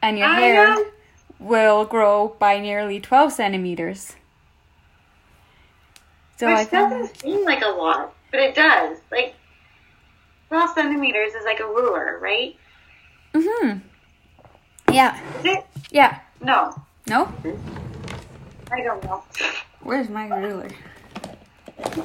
and 0.02 0.18
your 0.18 0.28
I 0.28 0.40
hair 0.40 0.74
know. 0.74 0.84
will 1.38 1.84
grow 1.84 2.36
by 2.38 2.60
nearly 2.60 3.00
12 3.00 3.32
centimeters. 3.32 4.16
So 6.36 6.48
I 6.48 6.60
Which 6.60 6.68
found 6.68 6.92
doesn't 6.92 7.16
seem 7.20 7.44
like 7.44 7.62
a 7.62 7.68
lot, 7.68 8.14
but 8.30 8.40
it 8.40 8.54
does. 8.54 8.98
Like, 9.10 9.34
12 10.48 10.70
centimeters 10.74 11.32
is 11.34 11.44
like 11.44 11.60
a 11.60 11.66
ruler, 11.66 12.18
right? 12.20 12.56
Mhm. 13.34 13.82
Yeah. 14.92 15.18
Is 15.40 15.44
it? 15.44 15.66
Yeah. 15.90 16.20
No, 16.40 16.74
No? 17.06 17.32
I 18.70 18.80
don't 18.82 19.02
know. 19.04 19.24
Where's 19.82 20.08
my 20.08 20.28
ruler? 20.28 20.68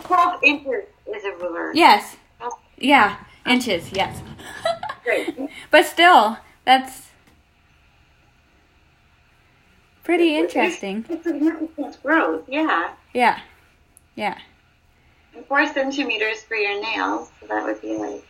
12 0.03 0.43
inches 0.43 0.85
is 1.07 1.23
a 1.23 1.31
ruler. 1.37 1.71
Yes. 1.73 2.17
Yeah. 2.77 3.17
Inches, 3.45 3.91
yes. 3.91 4.21
Great. 5.03 5.37
but 5.71 5.85
still, 5.85 6.37
that's 6.65 7.09
pretty 10.03 10.35
interesting. 10.35 11.05
It's 11.09 11.23
significant 11.23 12.01
growth, 12.01 12.45
yeah. 12.47 12.93
Yeah. 13.13 13.39
Yeah. 14.15 14.37
And 15.35 15.45
four 15.45 15.65
centimeters 15.67 16.41
for 16.43 16.55
your 16.55 16.81
nails, 16.81 17.29
so 17.39 17.47
that 17.47 17.63
would 17.65 17.81
be 17.81 17.95
like, 17.95 18.25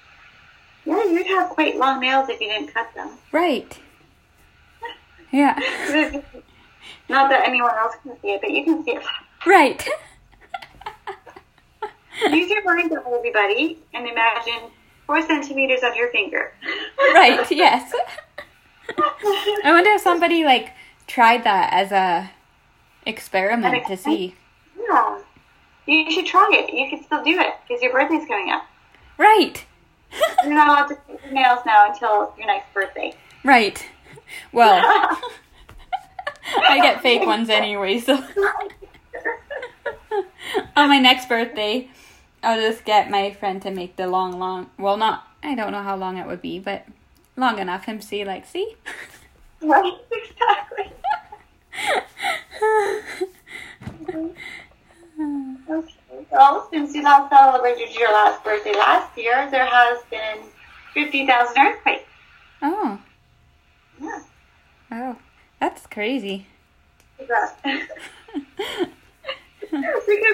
yeah, 0.90 1.04
you'd 1.06 1.28
have 1.28 1.50
quite 1.50 1.78
long 1.78 2.00
nails 2.00 2.30
if 2.30 2.42
you 2.42 2.48
didn't 2.50 2.74
cut 2.74 2.94
them. 2.96 3.10
Right. 3.32 3.80
Yeah. 5.32 5.54
Not 7.08 7.30
that 7.30 7.48
anyone 7.48 7.70
else 7.78 7.94
can 8.02 8.20
see 8.20 8.30
it, 8.30 8.42
but 8.42 8.50
you 8.50 8.64
can 8.64 8.84
see 8.84 8.94
it. 8.94 9.04
Right. 9.46 9.88
Use 12.32 12.50
your 12.50 12.64
mind, 12.64 12.92
everybody, 12.92 13.78
and 13.94 14.08
imagine 14.08 14.72
four 15.06 15.22
centimeters 15.22 15.82
of 15.84 15.96
your 15.96 16.10
finger. 16.12 16.52
right, 17.14 17.46
yes. 17.52 17.94
I 18.98 19.72
wonder 19.72 19.92
if 19.92 20.02
somebody 20.02 20.44
like 20.44 20.72
tried 21.06 21.44
that 21.44 21.74
as 21.74 21.92
a 21.92 22.32
experiment 23.06 23.86
to 23.86 23.96
see. 23.96 24.34
Yeah. 24.80 25.20
You 25.86 26.12
should 26.12 26.26
try 26.26 26.50
it. 26.54 26.74
You 26.74 26.90
can 26.90 27.04
still 27.04 27.24
do 27.24 27.40
it 27.40 27.54
because 27.68 27.84
your 27.84 27.92
birthday's 27.92 28.28
coming 28.28 28.50
up. 28.52 28.64
Right. 29.18 29.66
You're 30.44 30.54
not 30.54 30.68
allowed 30.68 30.88
to 30.88 30.96
paint 30.96 31.20
your 31.26 31.34
nails 31.34 31.60
now 31.66 31.92
until 31.92 32.34
your 32.38 32.48
next 32.48 32.74
birthday. 32.74 33.14
Right. 33.44 33.86
Well, 34.52 34.82
I 36.58 36.80
get 36.82 37.02
fake 37.02 37.22
ones 37.26 37.50
anyway, 37.50 38.00
so 38.00 38.24
on 40.76 40.90
my 40.90 41.00
next 41.00 41.30
birthday, 41.30 41.90
I'll 42.44 42.60
just 42.60 42.86
get 42.86 43.10
my 43.10 43.32
friend 43.32 43.62
to 43.64 43.72
make 43.72 43.96
the 43.96 44.08
long, 44.08 44.40
long. 44.40 44.70
Well, 44.78 44.98
not. 44.98 45.28
I 45.44 45.56
don't 45.56 45.72
know 45.72 45.84
how 45.84 45.96
long 45.96 46.18
it 46.18 46.28
would 46.28 46.42
be, 46.42 46.60
but 46.60 46.86
long 47.38 47.60
enough. 47.60 47.86
Him 47.86 48.02
see, 48.02 48.24
like, 48.26 48.46
see. 48.46 48.76
right, 49.62 49.94
exactly. 50.12 50.92
Mm-hmm. 55.20 55.72
Okay. 55.72 55.99
Well, 56.32 56.68
since 56.72 56.94
you 56.94 57.04
last 57.04 57.30
celebrated 57.30 57.94
your 57.96 58.12
last 58.12 58.44
birthday 58.44 58.74
last 58.74 59.18
year, 59.18 59.50
there 59.50 59.66
has 59.66 60.00
been 60.12 60.40
50,000 60.94 61.58
earthquakes. 61.58 62.04
Oh, 62.62 63.00
Yeah. 64.02 64.22
oh, 64.92 65.16
that's 65.60 65.88
crazy. 65.88 66.46
because 67.20 67.48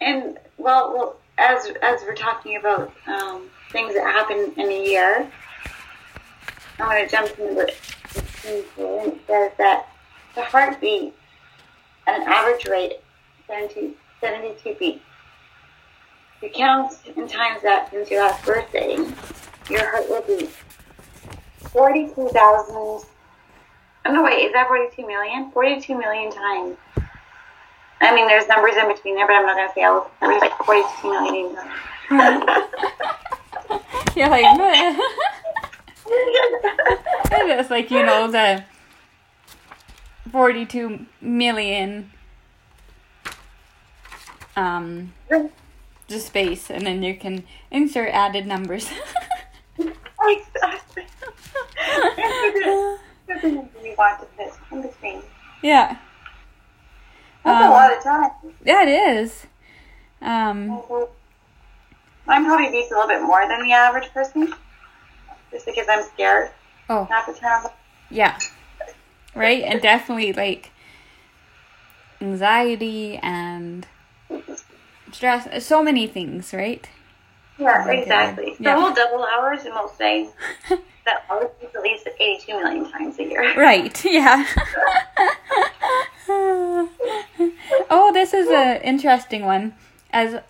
And, 0.00 0.40
well, 0.56 0.92
well 0.92 1.16
as, 1.38 1.70
as 1.82 2.00
we're 2.02 2.16
talking 2.16 2.56
about 2.56 2.92
um, 3.06 3.48
things 3.70 3.94
that 3.94 4.02
happen 4.02 4.52
in 4.56 4.68
a 4.68 4.84
year, 4.84 5.30
I'm 6.80 6.88
going 6.88 7.04
to 7.04 7.08
jump 7.08 7.38
into 7.38 7.60
and 8.48 9.12
it 9.12 9.20
says 9.28 9.52
that 9.58 9.86
the 10.34 10.42
heartbeat 10.42 11.14
at 12.08 12.20
an 12.20 12.26
average 12.26 12.66
rate 12.66 12.94
70, 13.46 13.94
72 14.20 14.76
beats. 14.78 15.00
If 16.36 16.42
you 16.42 16.50
count 16.50 16.92
and 17.16 17.28
times 17.28 17.62
that 17.62 17.90
since 17.92 18.10
your 18.10 18.24
last 18.24 18.44
birthday, 18.44 18.96
your 19.70 19.90
heart 19.90 20.08
will 20.08 20.22
beat 20.22 20.50
42,000. 21.70 23.08
Oh, 24.04 24.12
no, 24.12 24.22
wait, 24.22 24.44
is 24.44 24.52
that 24.52 24.68
42 24.68 25.06
million? 25.06 25.50
42 25.50 25.98
million 25.98 26.30
times. 26.32 26.76
I 28.00 28.14
mean, 28.14 28.28
there's 28.28 28.46
numbers 28.48 28.76
in 28.76 28.86
between 28.88 29.16
there, 29.16 29.26
but 29.26 29.34
I'm 29.34 29.46
not 29.46 29.56
going 29.56 29.68
to 29.68 29.74
say 29.74 29.82
all 29.84 30.10
the 30.20 30.26
numbers, 30.26 30.48
like 30.48 30.56
42 30.64 31.10
million 31.10 31.56
times. 31.56 31.70
You're 34.16 34.28
like, 34.28 34.56
"Meh." 34.56 34.96
it's 37.60 37.70
like, 37.70 37.90
you 37.90 38.04
know, 38.04 38.30
the 38.30 38.64
42 40.30 41.06
million 41.20 42.10
um, 44.56 45.12
just 46.08 46.26
space, 46.26 46.70
and 46.70 46.86
then 46.86 47.02
you 47.02 47.16
can 47.16 47.44
insert 47.70 48.10
added 48.10 48.46
numbers. 48.46 48.88
exactly. 49.78 51.04
We 53.28 53.94
want 53.96 54.20
to 54.20 54.26
put 54.36 54.72
in 54.72 54.82
between. 54.82 55.22
yeah. 55.62 55.96
That's 57.44 57.62
a 57.62 57.64
Um, 57.64 57.70
lot 57.70 57.96
of 57.96 58.02
time. 58.02 58.30
Yeah, 58.64 58.82
it 58.82 58.88
is. 58.88 59.46
Um, 60.20 60.82
I'm 62.26 62.44
probably 62.44 62.70
beats 62.70 62.90
a 62.90 62.94
little 62.94 63.08
bit 63.08 63.22
more 63.22 63.46
than 63.48 63.62
the 63.62 63.72
average 63.72 64.08
person, 64.12 64.52
just 65.50 65.64
because 65.64 65.86
I'm 65.88 66.02
scared 66.02 66.50
oh, 66.90 67.06
not 67.08 67.26
to 67.26 67.34
turn 67.34 67.64
on. 67.64 67.70
yeah. 68.10 68.38
Right? 69.34 69.62
And 69.62 69.80
definitely 69.80 70.32
like 70.32 70.72
anxiety 72.20 73.18
and 73.22 73.86
stress, 75.12 75.64
so 75.64 75.82
many 75.82 76.06
things, 76.06 76.52
right? 76.52 76.88
Yeah, 77.58 77.82
my 77.86 77.92
exactly. 77.94 78.54
Yeah. 78.58 78.74
The 78.74 78.80
whole 78.80 78.94
double 78.94 79.24
hours 79.24 79.64
in 79.64 79.74
most 79.74 79.98
days, 79.98 80.28
that 80.68 81.24
always 81.28 81.48
beats 81.60 81.74
at 81.74 81.82
least 81.82 82.08
82 82.18 82.52
million 82.62 82.90
times 82.90 83.18
a 83.18 83.24
year. 83.24 83.58
Right, 83.58 84.04
yeah. 84.10 84.44
oh, 87.90 88.10
this 88.12 88.32
is 88.32 88.48
an 88.48 88.80
interesting 88.82 89.44
one. 89.44 89.74
As 90.10 90.40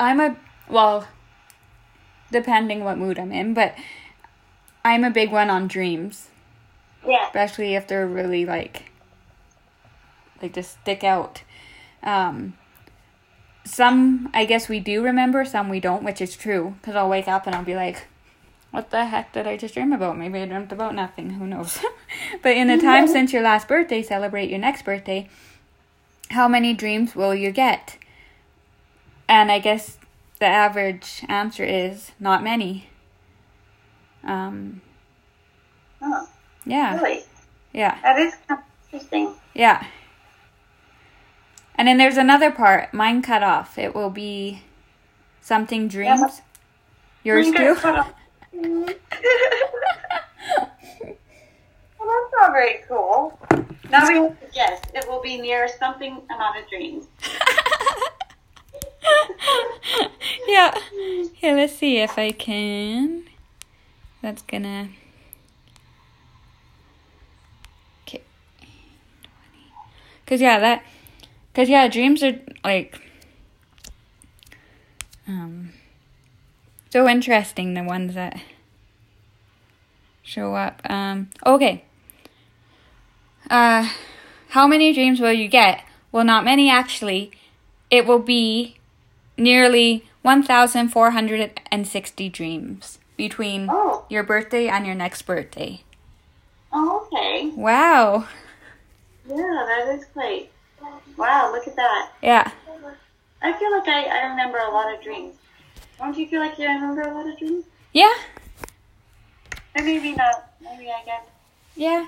I'm 0.00 0.20
a 0.20 0.36
well, 0.68 1.06
depending 2.32 2.84
what 2.84 2.98
mood 2.98 3.18
I'm 3.18 3.32
in, 3.32 3.54
but 3.54 3.74
I'm 4.84 5.04
a 5.04 5.10
big 5.10 5.30
one 5.30 5.50
on 5.50 5.68
dreams, 5.68 6.28
Yeah. 7.06 7.26
especially 7.26 7.74
if 7.74 7.86
they're 7.86 8.06
really 8.06 8.44
like 8.44 8.90
like 10.40 10.54
just 10.54 10.72
stick 10.80 11.04
out. 11.04 11.42
Um, 12.02 12.54
some 13.66 14.30
I 14.32 14.44
guess 14.44 14.68
we 14.68 14.80
do 14.80 15.02
remember, 15.02 15.44
some 15.44 15.68
we 15.68 15.80
don't, 15.80 16.02
which 16.04 16.20
is 16.20 16.36
true. 16.36 16.76
Because 16.80 16.94
I'll 16.96 17.08
wake 17.08 17.28
up 17.28 17.46
and 17.46 17.54
I'll 17.54 17.64
be 17.64 17.74
like, 17.74 18.06
"What 18.70 18.90
the 18.90 19.04
heck 19.06 19.32
did 19.32 19.46
I 19.46 19.56
just 19.56 19.74
dream 19.74 19.92
about? 19.92 20.16
Maybe 20.16 20.38
I 20.40 20.46
dreamt 20.46 20.72
about 20.72 20.94
nothing. 20.94 21.30
Who 21.30 21.46
knows?" 21.46 21.78
but 22.42 22.56
in 22.56 22.68
the 22.68 22.78
time 22.78 23.06
since 23.08 23.32
your 23.32 23.42
last 23.42 23.68
birthday, 23.68 24.02
celebrate 24.02 24.48
your 24.50 24.58
next 24.60 24.84
birthday. 24.84 25.28
How 26.30 26.48
many 26.48 26.72
dreams 26.74 27.14
will 27.14 27.34
you 27.34 27.50
get? 27.50 27.98
And 29.28 29.50
I 29.50 29.58
guess 29.58 29.98
the 30.38 30.46
average 30.46 31.24
answer 31.28 31.64
is 31.64 32.12
not 32.20 32.42
many. 32.42 32.88
Um, 34.24 34.80
Oh, 36.02 36.28
yeah, 36.64 36.96
really? 36.96 37.24
yeah. 37.72 37.98
That 38.02 38.18
is 38.18 38.34
kind 38.46 38.60
of 38.60 38.92
interesting. 38.92 39.34
Yeah. 39.54 39.84
And 41.78 41.86
then 41.86 41.98
there's 41.98 42.16
another 42.16 42.50
part. 42.50 42.92
Mine 42.94 43.22
cut 43.22 43.42
off. 43.42 43.78
It 43.78 43.94
will 43.94 44.10
be 44.10 44.62
something 45.40 45.88
dreams. 45.88 46.20
but- 46.20 46.40
Yours 47.22 47.48
Mine 47.48 47.56
too? 47.56 47.74
well, 47.82 48.94
that's 51.98 52.32
not 52.38 52.52
very 52.52 52.80
cool. 52.86 53.38
Now 53.90 54.08
we 54.08 54.30
guess. 54.54 54.80
It 54.94 55.06
will 55.08 55.20
be 55.20 55.40
near 55.40 55.68
something 55.68 56.22
amount 56.32 56.58
of 56.58 56.68
dreams. 56.68 57.06
yeah. 60.46 60.72
Here, 61.34 61.56
let's 61.56 61.74
see 61.74 61.98
if 61.98 62.16
I 62.18 62.30
can. 62.30 63.24
That's 64.22 64.42
gonna. 64.42 64.90
Okay. 68.06 68.22
Cause 70.26 70.40
yeah, 70.40 70.58
that. 70.60 70.84
Cause 71.56 71.68
yeah, 71.70 71.88
dreams 71.88 72.22
are 72.22 72.38
like. 72.62 73.00
Um. 75.26 75.70
So 76.90 77.08
interesting, 77.08 77.72
the 77.72 77.82
ones 77.82 78.14
that 78.14 78.38
show 80.22 80.54
up. 80.54 80.82
Um. 80.84 81.30
Okay. 81.46 81.82
Uh, 83.48 83.88
how 84.50 84.66
many 84.66 84.92
dreams 84.92 85.18
will 85.18 85.32
you 85.32 85.48
get? 85.48 85.82
Well, 86.12 86.24
not 86.24 86.44
many 86.44 86.68
actually. 86.68 87.30
It 87.90 88.04
will 88.04 88.18
be 88.18 88.76
nearly 89.38 90.04
1,460 90.20 92.28
dreams 92.28 92.98
between 93.16 93.68
Oh. 93.70 94.04
your 94.10 94.24
birthday 94.24 94.68
and 94.68 94.84
your 94.84 94.94
next 94.94 95.22
birthday. 95.22 95.80
Oh, 96.70 97.06
okay. 97.06 97.48
Wow. 97.56 98.28
Yeah, 99.26 99.36
that 99.36 99.88
is 99.94 100.04
quite. 100.12 100.50
Wow, 101.16 101.50
look 101.52 101.66
at 101.66 101.76
that. 101.76 102.12
Yeah. 102.22 102.50
I 103.42 103.52
feel 103.52 103.70
like 103.70 103.88
I, 103.88 104.04
I 104.04 104.26
remember 104.28 104.58
a 104.58 104.70
lot 104.70 104.92
of 104.92 105.02
dreams. 105.02 105.34
Don't 105.98 106.16
you 106.16 106.26
feel 106.26 106.40
like 106.40 106.58
you 106.58 106.66
remember 106.66 107.02
a 107.02 107.14
lot 107.14 107.26
of 107.28 107.38
dreams? 107.38 107.64
Yeah. 107.92 108.12
Or 109.76 109.82
maybe 109.84 110.12
not. 110.12 110.52
Maybe 110.60 110.90
I 110.90 111.02
guess. 111.04 111.24
Yeah. 111.74 112.06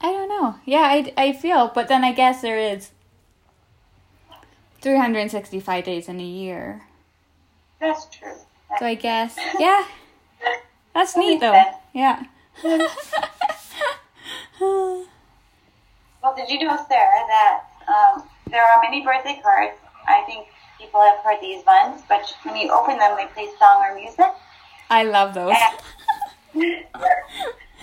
I 0.00 0.12
don't 0.12 0.28
know. 0.28 0.56
Yeah, 0.64 0.80
I, 0.82 1.12
I 1.16 1.32
feel, 1.32 1.68
but 1.74 1.88
then 1.88 2.04
I 2.04 2.12
guess 2.12 2.42
there 2.42 2.58
is 2.58 2.90
365 4.82 5.84
days 5.84 6.08
in 6.08 6.20
a 6.20 6.24
year. 6.24 6.82
That's 7.80 8.06
true. 8.06 8.34
So 8.78 8.86
I 8.86 8.94
guess, 8.94 9.36
yeah, 9.58 9.84
that's 10.94 11.14
That 11.14 11.20
neat 11.20 11.40
though. 11.40 11.52
sense. 11.52 11.76
Yeah. 11.94 12.24
Well, 16.26 16.34
did 16.34 16.50
you 16.50 16.58
know, 16.66 16.76
Sarah, 16.88 17.22
that 17.28 17.62
um, 17.86 18.24
there 18.50 18.60
are 18.60 18.82
many 18.82 19.04
birthday 19.04 19.38
cards? 19.40 19.76
I 20.08 20.24
think 20.26 20.48
people 20.76 21.00
have 21.00 21.20
heard 21.20 21.38
these 21.40 21.64
ones, 21.64 22.02
but 22.08 22.34
when 22.42 22.56
you 22.56 22.72
open 22.72 22.98
them, 22.98 23.16
they 23.16 23.26
play 23.26 23.48
song 23.60 23.80
or 23.88 23.94
music. 23.94 24.26
I 24.90 25.04
love 25.04 25.34
those. 25.34 25.54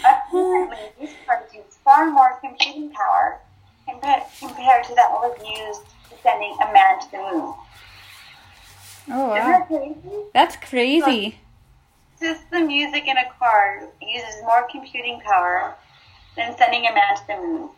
Apparently, 0.03 0.77
these 0.99 1.11
cards 1.25 1.53
use 1.53 1.63
far 1.85 2.11
more 2.11 2.37
computing 2.41 2.91
power 2.91 3.39
compared, 3.87 4.23
compared 4.37 4.83
to 4.87 4.95
that 4.95 5.09
was 5.09 5.37
used 5.39 5.85
to 6.09 6.21
sending 6.21 6.53
a 6.61 6.73
man 6.73 6.99
to 6.99 7.11
the 7.11 7.17
moon. 7.19 7.53
Oh, 9.09 9.35
Isn't 9.37 9.51
wow. 9.51 9.59
that 9.59 9.67
crazy? 9.69 10.23
That's 10.33 10.57
crazy. 10.57 11.39
Just 12.19 12.51
the 12.51 12.59
music 12.59 13.07
in 13.07 13.15
a 13.15 13.31
card 13.39 13.87
uses 14.01 14.41
more 14.41 14.67
computing 14.69 15.21
power 15.21 15.75
than 16.35 16.57
sending 16.57 16.85
a 16.87 16.93
man 16.93 17.15
to 17.15 17.27
the 17.27 17.35
moon. 17.37 17.69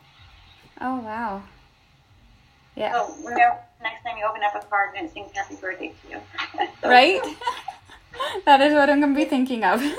Oh, 0.81 0.99
wow. 0.99 1.43
Yeah. 2.75 2.93
So 2.93 3.15
remember, 3.23 3.57
next 3.81 4.03
time 4.03 4.17
you 4.17 4.25
open 4.25 4.41
up 4.43 4.55
a 4.55 4.65
card 4.67 4.95
and 4.97 5.07
it 5.07 5.13
sings 5.13 5.31
happy 5.33 5.55
birthday 5.55 5.93
to 6.03 6.09
you. 6.09 6.21
So 6.81 6.83
Right? 6.89 7.21
that 8.45 8.61
is 8.61 8.73
what 8.73 8.89
I'm 8.89 8.99
going 8.99 9.13
to 9.13 9.17
be 9.17 9.25
thinking 9.25 9.63
of. 9.63 9.81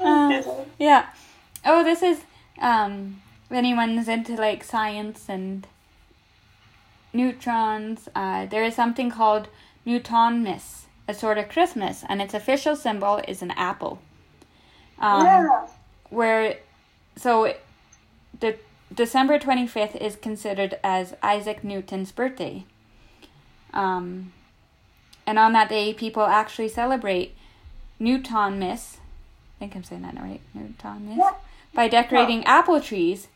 Uh, 0.00 0.42
yeah. 0.78 1.06
Oh, 1.64 1.82
this 1.82 2.02
is 2.02 2.22
um 2.60 3.20
if 3.46 3.52
anyone's 3.52 4.08
into 4.08 4.34
like 4.34 4.62
science 4.64 5.28
and 5.28 5.66
neutrons, 7.12 8.08
uh 8.14 8.46
there 8.46 8.64
is 8.64 8.74
something 8.74 9.10
called 9.10 9.48
Newtonmas, 9.86 10.84
a 11.08 11.14
sort 11.14 11.38
of 11.38 11.48
Christmas, 11.48 12.04
and 12.08 12.20
its 12.22 12.34
official 12.34 12.76
symbol 12.76 13.20
is 13.28 13.42
an 13.42 13.50
apple. 13.52 13.98
Um 14.98 15.26
yeah. 15.26 15.66
where 16.10 16.58
so 17.16 17.54
the 18.38 18.56
December 18.92 19.38
25th 19.38 19.96
is 19.96 20.16
considered 20.16 20.78
as 20.82 21.14
Isaac 21.22 21.64
Newton's 21.64 22.12
birthday. 22.12 22.64
Um, 23.72 24.32
and 25.26 25.38
on 25.38 25.52
that 25.52 25.68
day, 25.68 25.92
people 25.94 26.22
actually 26.24 26.68
celebrate 26.68 27.34
Newtonmas. 28.00 28.96
I 29.56 29.58
think 29.58 29.76
I'm 29.76 29.84
saying 29.84 30.02
that 30.02 30.14
right. 30.16 30.40
Newtonmas. 30.56 31.16
Yeah. 31.16 31.32
By 31.72 31.88
decorating 31.88 32.44
apple 32.44 32.80
trees 32.80 33.28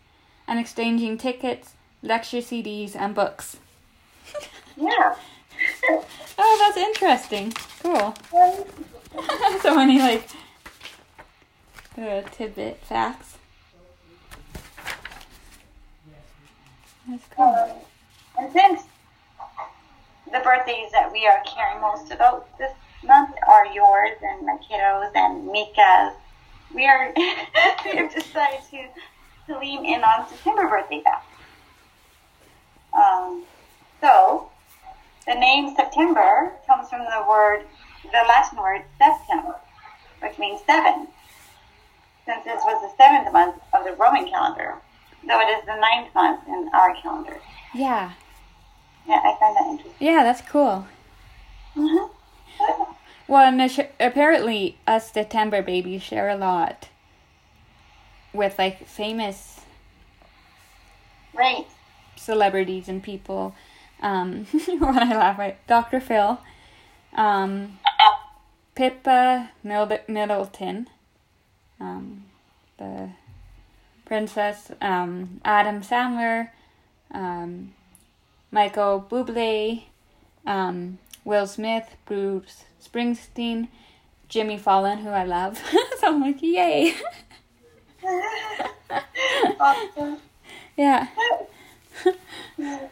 and 0.47 0.59
exchanging 0.59 1.19
tickets, 1.19 1.75
lecture 2.03 2.39
CDs, 2.39 2.95
and 2.95 3.15
books. 3.15 3.59
Yeah. 4.77 5.15
Oh, 6.41 6.57
that's 6.61 6.77
interesting. 6.77 7.53
Cool. 7.83 8.15
so 9.61 9.75
many 9.75 9.99
like 9.99 10.29
uh, 12.01 12.23
tidbit 12.31 12.77
facts. 12.85 13.38
That's 17.09 17.25
cool. 17.35 17.87
And 18.39 18.53
since 18.53 18.83
the 20.31 20.41
birthdays 20.41 20.93
that 20.93 21.11
we 21.11 21.27
are 21.27 21.43
caring 21.47 21.81
most 21.81 22.13
about 22.13 22.47
this 22.59 22.73
month 23.03 23.35
are 23.49 23.67
yours 23.67 24.19
and 24.23 24.45
my 24.45 24.59
kiddos 24.59 25.11
and 25.15 25.47
Mika's, 25.47 26.15
we 26.75 26.87
are 26.87 27.13
we 27.17 27.97
have 27.97 28.15
decided 28.15 28.61
to, 28.71 28.89
to 29.47 29.59
lean 29.59 29.87
in 29.87 30.05
on 30.05 30.29
September 30.29 30.69
birthday 30.69 31.03
facts. 31.03 31.25
Um, 32.93 33.45
so 34.03 34.51
the 35.27 35.35
name 35.35 35.75
September 35.77 36.53
comes 36.67 36.91
from 36.91 37.01
the 37.01 37.25
word, 37.27 37.63
the 38.05 38.23
Latin 38.29 38.59
word 38.59 38.83
septem, 38.99 39.55
which 40.21 40.39
means 40.39 40.61
seven. 40.67 41.09
Since 42.27 42.45
this 42.45 42.61
was 42.67 42.83
the 42.83 43.03
seventh 43.03 43.33
month 43.33 43.63
of 43.73 43.85
the 43.85 43.93
Roman 43.93 44.29
calendar, 44.29 44.75
though 45.29 45.41
it 45.41 45.51
is 45.51 45.65
the 45.67 45.77
ninth 45.77 46.15
month 46.15 46.41
in 46.49 46.71
our 46.73 46.95
calendar. 46.97 47.39
Yeah. 47.75 48.13
Yeah, 49.07 49.21
I 49.25 49.37
find 49.39 49.57
that 49.57 49.67
interesting. 49.71 49.93
Yeah, 50.07 50.23
that's 50.25 50.41
cool. 50.43 50.87
Mm-hmm. 51.77 52.93
Well, 53.29 53.47
and 53.61 53.71
sh- 53.71 53.81
apparently 54.01 54.79
us 54.87 55.13
September 55.13 55.63
babies 55.63 56.03
share 56.03 56.29
a 56.29 56.37
lot 56.37 56.89
with 58.33 58.59
like 58.59 58.87
famous 58.87 59.61
Right. 61.35 61.67
celebrities 62.17 62.89
and 62.89 63.03
people. 63.03 63.55
Um, 64.01 64.47
when 64.67 64.99
I 64.99 65.15
laugh 65.17 65.39
at 65.39 65.65
Dr. 65.67 66.01
Phil, 66.01 66.41
um, 67.15 67.79
Pippa 68.75 69.51
Mild- 69.65 70.01
Middleton, 70.09 70.89
um, 71.81 72.25
the 72.79 73.11
princess, 74.09 74.73
um, 74.81 75.41
Adam 75.45 75.83
Sandler, 75.83 76.49
um, 77.13 77.75
Michael 78.51 79.07
Bublé, 79.09 79.85
um, 80.47 80.99
Will 81.25 81.47
Smith, 81.47 81.95
Bruce 82.07 82.65
Springsteen, 82.83 83.69
Jimmy 84.29 84.57
Fallon, 84.57 84.99
who 84.99 85.11
I 85.11 85.25
love. 85.25 85.59
so 86.01 86.09
I'm 86.09 86.21
like, 86.23 86.43
yay! 86.43 86.95
awesome. 89.61 90.19
yeah. 90.77 91.07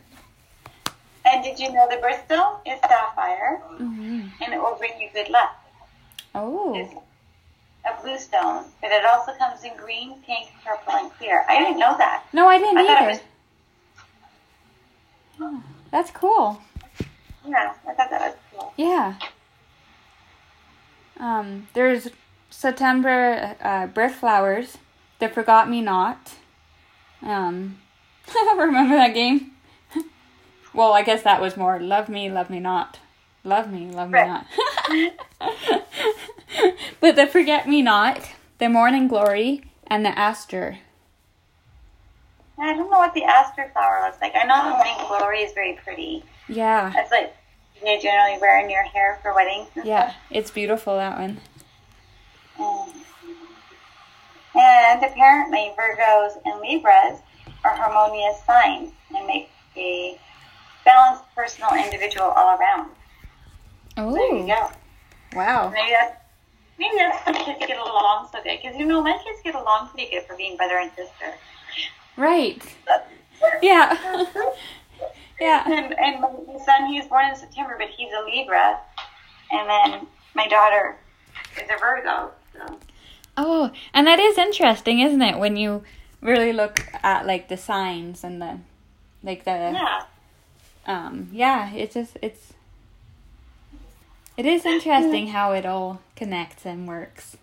And 1.29 1.43
did 1.43 1.59
you 1.59 1.73
know 1.73 1.89
the 1.91 1.97
birthstone 1.97 2.61
is 2.65 2.79
sapphire, 2.83 3.61
hmm 3.79 4.29
and 4.41 4.55
it 4.55 4.63
will 4.63 4.77
bring 4.79 4.93
you 5.01 5.09
good 5.13 5.29
luck. 5.29 5.57
Oh. 6.37 6.73
It's 6.77 6.95
a 7.89 8.03
blue 8.03 8.19
stone, 8.19 8.65
but 8.81 8.91
it 8.91 9.05
also 9.05 9.33
comes 9.35 9.63
in 9.65 9.77
green, 9.77 10.21
pink, 10.27 10.49
purple, 10.65 10.95
and 10.95 11.11
clear. 11.13 11.45
I 11.49 11.59
didn't 11.59 11.79
know 11.79 11.97
that. 11.99 12.25
No, 12.33 12.47
I 12.49 12.59
didn't 12.59 12.79
I 12.79 12.83
either. 12.83 13.11
was 13.11 13.21
Oh, 15.39 15.63
that's 15.91 16.11
cool. 16.11 16.61
yeah. 17.47 17.75
I 17.87 17.93
thought 17.93 18.11
that 18.11 18.21
was 18.21 18.35
cool. 18.53 18.73
Yeah. 18.77 19.15
Um, 21.19 21.69
there's 21.75 22.09
September 22.51 23.55
uh, 23.61 23.87
birth 23.87 24.15
flowers, 24.17 24.79
the 25.19 25.29
Forgot 25.29 25.69
Me 25.69 25.81
Not. 25.81 26.35
Um, 27.23 27.79
remember 28.57 28.97
that 28.97 29.15
game? 29.15 29.53
well, 30.75 30.93
I 30.93 31.03
guess 31.03 31.23
that 31.23 31.41
was 31.41 31.57
more 31.57 31.79
Love 31.81 32.09
Me, 32.09 32.31
Love 32.31 32.51
Me 32.51 32.61
Not. 32.61 32.99
Love 33.47 33.71
Me, 33.71 33.91
Love 33.93 34.11
Me 34.11 34.19
Right. 34.19 34.43
Not. 34.91 35.15
but 37.01 37.15
the 37.15 37.29
Forget 37.29 37.69
Me 37.69 37.81
Not, 37.81 38.29
the 38.59 38.69
Morning 38.69 39.07
Glory, 39.07 39.63
and 39.87 40.05
the 40.05 40.19
Aster. 40.19 40.79
I 42.59 42.75
don't 42.75 42.91
know 42.91 42.99
what 42.99 43.15
the 43.15 43.23
aster 43.23 43.71
flower 43.73 44.03
looks 44.05 44.21
like. 44.21 44.33
I 44.35 44.45
know 44.45 44.65
the 44.65 44.71
morning 44.71 44.95
glory 45.07 45.43
is 45.43 45.53
very 45.53 45.79
pretty. 45.85 46.25
Yeah. 46.49 46.91
That's 46.93 47.11
like 47.13 47.37
they 47.83 47.99
generally 47.99 48.39
wear 48.41 48.59
in 48.65 48.71
your 48.71 48.83
hair 48.83 49.19
for 49.23 49.35
weddings. 49.35 49.69
Yeah, 49.85 50.15
it's 50.31 50.51
beautiful, 50.51 50.97
that 50.97 51.19
one. 51.19 51.39
stuff. 52.55 52.89
And, 54.55 55.03
and 55.03 55.05
apparently 55.05 55.71
Virgos 55.79 56.41
and 56.47 56.61
Libras 56.63 57.21
are 57.63 57.77
harmonious 57.77 58.43
signs 58.45 58.91
and 59.15 59.27
make 59.27 59.51
a 59.77 60.19
balanced 60.85 61.25
personal 61.35 61.75
individual 61.75 62.29
all 62.29 62.59
around. 62.59 62.91
Oh, 63.97 64.13
There 64.15 64.35
you 64.37 64.47
go. 64.47 64.71
wow. 65.35 65.71
Maybe 65.71 65.93
that's 65.99 66.17
maybe 66.79 66.97
that's 66.99 67.27
why 67.27 67.33
kids 67.45 67.67
get 67.67 67.79
along 67.79 68.29
so 68.33 68.43
good. 68.43 68.59
Because 68.63 68.77
you 68.79 68.85
know, 68.87 69.03
my 69.03 69.19
kids 69.25 69.41
get 69.43 69.55
along 69.55 69.89
pretty 69.89 70.11
good 70.11 70.25
for 70.25 70.37
being 70.37 70.57
brother 70.57 70.79
and 70.79 70.91
sister. 70.97 71.35
Right. 72.17 72.63
Yeah. 73.63 73.93
yeah. 75.41 75.63
And, 75.71 75.95
and 75.99 76.21
my 76.23 76.59
son, 76.65 76.87
he 76.91 76.99
was 76.99 77.07
born 77.07 77.27
in 77.29 77.37
September, 77.37 77.77
but 77.79 77.89
he's 77.89 78.09
a 78.11 78.25
Libra. 78.25 78.79
And 79.53 79.69
then 79.69 80.07
my 80.35 80.49
daughter 80.49 80.97
is 81.63 81.69
a 81.71 81.79
Virgo. 81.79 82.31
So. 82.55 82.79
Oh, 83.37 83.71
and 83.93 84.07
that 84.07 84.19
is 84.19 84.39
interesting, 84.39 85.01
isn't 85.01 85.21
it? 85.21 85.39
When 85.39 85.57
you 85.57 85.85
really 86.23 86.53
look 86.55 86.87
at 87.03 87.27
like 87.27 87.49
the 87.49 87.59
signs 87.59 88.25
and 88.25 88.41
the 88.41 88.59
like 89.23 89.45
the 89.45 89.51
Yeah. 89.51 90.03
um 90.87 91.29
yeah, 91.33 91.73
it's 91.75 91.93
just 91.95 92.17
it's 92.23 92.55
it 94.37 94.47
is 94.47 94.65
interesting 94.75 95.29
how 95.29 95.53
it 95.53 95.65
all 95.67 96.01
connects 96.15 96.65
and 96.67 96.87
works. 96.89 97.37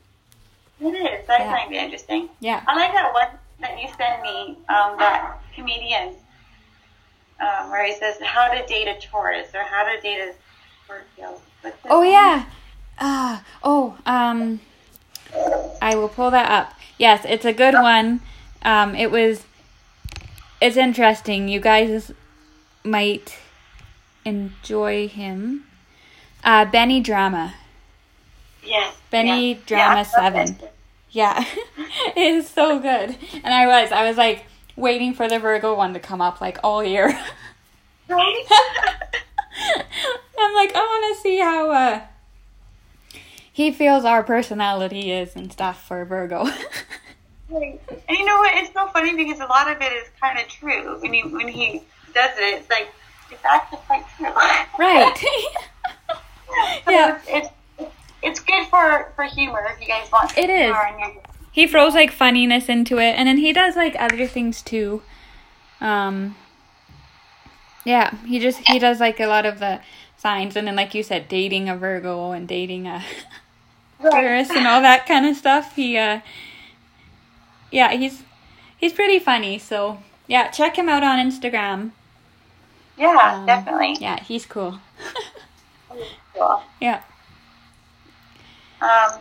It 0.81 0.87
is. 0.87 1.27
That 1.27 1.41
Yeah. 1.41 1.51
might 1.51 1.69
be 1.69 1.77
interesting. 1.77 2.29
Yeah. 2.39 2.61
I 2.67 2.75
like 2.75 2.91
that 2.93 3.13
one 3.13 3.27
that 3.61 3.81
you 3.81 3.87
sent 3.97 4.21
me, 4.21 4.57
um, 4.69 4.97
that 4.97 5.39
comedian, 5.55 6.15
um, 7.39 7.69
where 7.69 7.85
he 7.85 7.93
says 7.93 8.17
how 8.21 8.49
to 8.51 8.65
date 8.65 8.87
a 8.87 8.99
Taurus 8.99 9.49
or 9.53 9.63
how 9.63 9.83
to 9.83 9.99
date 10.01 10.19
a 10.19 10.33
Scorpio. 10.85 11.39
Oh 11.89 12.01
name? 12.01 12.11
yeah. 12.11 12.45
Ah, 12.99 13.43
oh, 13.63 13.97
um 14.05 14.59
I 15.81 15.95
will 15.95 16.09
pull 16.09 16.29
that 16.31 16.49
up. 16.51 16.73
Yes, 16.97 17.25
it's 17.25 17.45
a 17.45 17.53
good 17.53 17.73
one. 17.73 18.19
Um 18.63 18.95
it 18.95 19.09
was 19.11 19.45
it's 20.61 20.77
interesting. 20.77 21.47
You 21.47 21.59
guys 21.59 22.11
might 22.83 23.37
enjoy 24.25 25.07
him. 25.07 25.65
Uh 26.43 26.65
Benny 26.65 26.99
Drama. 27.01 27.53
Yes. 28.63 28.95
Benny 29.09 29.53
yeah. 29.53 29.59
Drama 29.65 29.95
Yeah, 29.95 30.03
Seven. 30.03 30.57
Yeah. 31.11 31.45
it 32.15 32.17
is 32.17 32.49
so 32.49 32.79
good. 32.79 33.15
And 33.43 33.53
I 33.53 33.67
was 33.67 33.91
I 33.91 34.07
was 34.07 34.17
like 34.17 34.45
waiting 34.75 35.13
for 35.13 35.27
the 35.29 35.37
Virgo 35.39 35.75
one 35.75 35.93
to 35.93 35.99
come 35.99 36.21
up 36.21 36.41
like 36.41 36.59
all 36.63 36.83
year. 36.83 37.17
Right? 38.09 38.45
I'm 40.37 40.53
like, 40.55 40.75
I 40.75 40.79
want 40.79 41.15
to 41.15 41.21
see 41.21 41.39
how 41.39 41.71
uh, 41.71 42.01
he 43.51 43.71
feels 43.71 44.03
our 44.03 44.23
personality 44.23 45.09
is 45.11 45.35
and 45.37 45.51
stuff 45.51 45.87
for 45.87 46.03
Virgo. 46.05 46.43
Right. 47.49 47.79
And 48.09 48.17
you 48.17 48.25
know 48.25 48.37
what? 48.37 48.55
It's 48.57 48.73
so 48.73 48.87
funny 48.87 49.15
because 49.15 49.39
a 49.39 49.45
lot 49.45 49.69
of 49.69 49.81
it 49.81 49.91
is 49.93 50.09
kind 50.19 50.39
of 50.39 50.47
true. 50.47 50.99
When 51.01 51.13
he 51.13 51.21
when 51.21 51.47
he 51.47 51.83
does 52.13 52.31
it, 52.37 52.59
it's 52.59 52.69
like 52.69 52.89
it's 53.31 53.43
actually 53.45 53.79
quite 53.87 54.05
true. 54.17 54.33
right. 54.77 55.15
Yeah. 56.89 57.19
It's, 57.27 57.49
it's 57.77 57.91
it's 58.21 58.39
good 58.39 58.67
for 58.67 59.11
for 59.15 59.23
humor 59.25 59.65
if 59.73 59.81
you 59.81 59.87
guys 59.87 60.09
want. 60.11 60.37
It 60.37 60.49
is. 60.49 60.65
humor 60.73 60.87
in 60.93 60.99
your- 60.99 61.21
He 61.51 61.67
throws 61.67 61.93
like 61.93 62.11
funniness 62.11 62.69
into 62.69 62.97
it, 62.97 63.13
and 63.17 63.27
then 63.27 63.37
he 63.37 63.51
does 63.53 63.75
like 63.75 63.95
other 63.99 64.27
things 64.27 64.61
too. 64.61 65.01
Um. 65.81 66.35
Yeah, 67.85 68.15
he 68.25 68.39
just 68.39 68.59
he 68.67 68.79
does 68.79 68.99
like 68.99 69.19
a 69.19 69.27
lot 69.27 69.45
of 69.45 69.59
the 69.59 69.81
signs, 70.17 70.55
and 70.55 70.67
then 70.67 70.75
like 70.75 70.93
you 70.95 71.03
said, 71.03 71.27
dating 71.27 71.67
a 71.69 71.75
Virgo 71.75 72.31
and 72.31 72.47
dating 72.47 72.87
a 72.87 73.03
Taurus 74.01 74.49
and 74.51 74.65
all 74.67 74.81
that 74.81 75.05
kind 75.05 75.25
of 75.25 75.35
stuff. 75.35 75.75
He 75.75 75.97
uh. 75.97 76.21
Yeah, 77.71 77.91
he's 77.93 78.23
he's 78.77 78.93
pretty 78.93 79.19
funny. 79.19 79.59
So 79.59 79.99
yeah, 80.27 80.49
check 80.49 80.77
him 80.77 80.87
out 80.87 81.03
on 81.03 81.17
Instagram. 81.19 81.91
Yeah, 82.97 83.33
Um, 83.39 83.45
definitely. 83.45 83.97
Yeah, 83.99 84.21
he's 84.23 84.45
cool. 84.45 84.79
Cool. 86.35 86.61
yeah. 86.81 87.01
Um, 88.81 89.19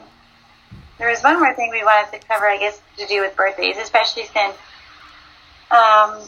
there 0.99 1.09
was 1.11 1.23
one 1.23 1.39
more 1.39 1.55
thing 1.55 1.71
we 1.71 1.85
wanted 1.85 2.19
to 2.19 2.27
cover, 2.27 2.47
I 2.47 2.59
guess, 2.59 2.81
to 2.99 3.07
do 3.07 3.21
with 3.21 3.37
birthdays, 3.37 3.77
especially 3.79 4.25
since 4.27 4.57
um, 5.71 6.21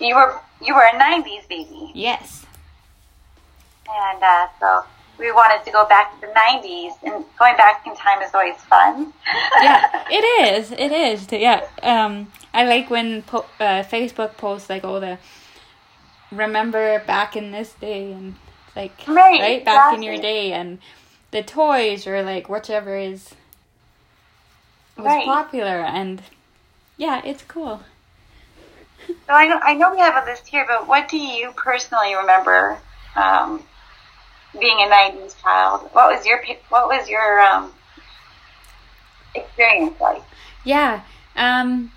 you 0.00 0.14
were 0.14 0.38
you 0.64 0.74
were 0.74 0.82
a 0.82 0.92
'90s 0.92 1.48
baby, 1.48 1.90
Yes. 1.94 2.44
and 3.88 4.22
uh, 4.22 4.46
so 4.60 4.84
we 5.18 5.30
wanted 5.32 5.64
to 5.64 5.70
go 5.72 5.86
back 5.86 6.14
to 6.20 6.26
the 6.26 6.32
'90s. 6.32 6.92
And 7.04 7.24
going 7.38 7.56
back 7.56 7.86
in 7.86 7.94
time 7.96 8.20
is 8.22 8.32
always 8.34 8.56
fun. 8.62 9.12
Yeah, 9.60 10.04
it 10.10 10.24
is. 10.54 10.72
It 10.72 10.92
is. 10.92 11.26
Yeah. 11.30 11.66
Um, 11.82 12.32
I 12.52 12.64
like 12.64 12.90
when 12.90 13.22
po- 13.22 13.46
uh, 13.60 13.82
Facebook 13.84 14.36
posts 14.36 14.68
like 14.68 14.82
all 14.84 14.98
the 15.00 15.18
remember 16.30 16.98
back 17.06 17.36
in 17.36 17.50
this 17.52 17.74
day 17.74 18.10
and 18.12 18.34
like 18.74 19.06
Right, 19.06 19.64
back 19.64 19.94
in 19.94 20.02
your 20.02 20.20
day 20.20 20.52
and 20.52 20.78
the 21.30 21.42
toys 21.42 22.06
or 22.06 22.22
like 22.22 22.48
whichever 22.48 22.96
is 22.96 23.34
was 24.96 25.06
Right. 25.06 25.24
popular 25.24 25.80
and 25.80 26.22
yeah, 26.96 27.22
it's 27.24 27.42
cool. 27.42 27.82
So 29.26 29.32
I 29.32 29.46
know 29.46 29.58
I 29.62 29.74
know 29.74 29.90
we 29.90 29.98
have 29.98 30.22
a 30.22 30.30
list 30.30 30.46
here, 30.48 30.64
but 30.66 30.86
what 30.86 31.08
do 31.08 31.16
you 31.16 31.52
personally 31.52 32.14
remember 32.14 32.78
um, 33.16 33.62
being 34.58 34.78
a 34.78 34.88
'90s 34.88 35.40
child? 35.42 35.88
What 35.92 36.14
was 36.14 36.26
your 36.26 36.42
what 36.68 36.88
was 36.88 37.08
your 37.08 37.40
um, 37.40 37.72
experience 39.34 40.00
like? 40.00 40.22
Yeah. 40.64 41.02
Um 41.36 41.92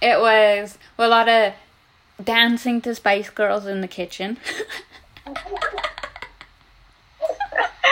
it 0.00 0.20
was 0.20 0.78
well, 0.96 1.08
a 1.08 1.10
lot 1.10 1.28
of 1.28 1.52
dancing 2.22 2.80
to 2.82 2.94
Spice 2.94 3.30
Girls 3.30 3.66
in 3.66 3.80
the 3.80 3.88
kitchen. 3.88 4.38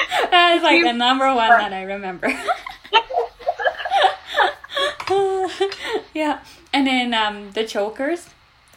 that 0.31 0.55
is 0.57 0.63
like 0.63 0.83
the 0.83 0.93
number 0.93 1.27
one 1.27 1.49
that 1.49 1.73
I 1.73 1.83
remember. 1.83 2.29
yeah. 6.15 6.41
And 6.73 6.87
then 6.87 7.13
um 7.15 7.51
the 7.53 7.65
chokers. 7.67 8.29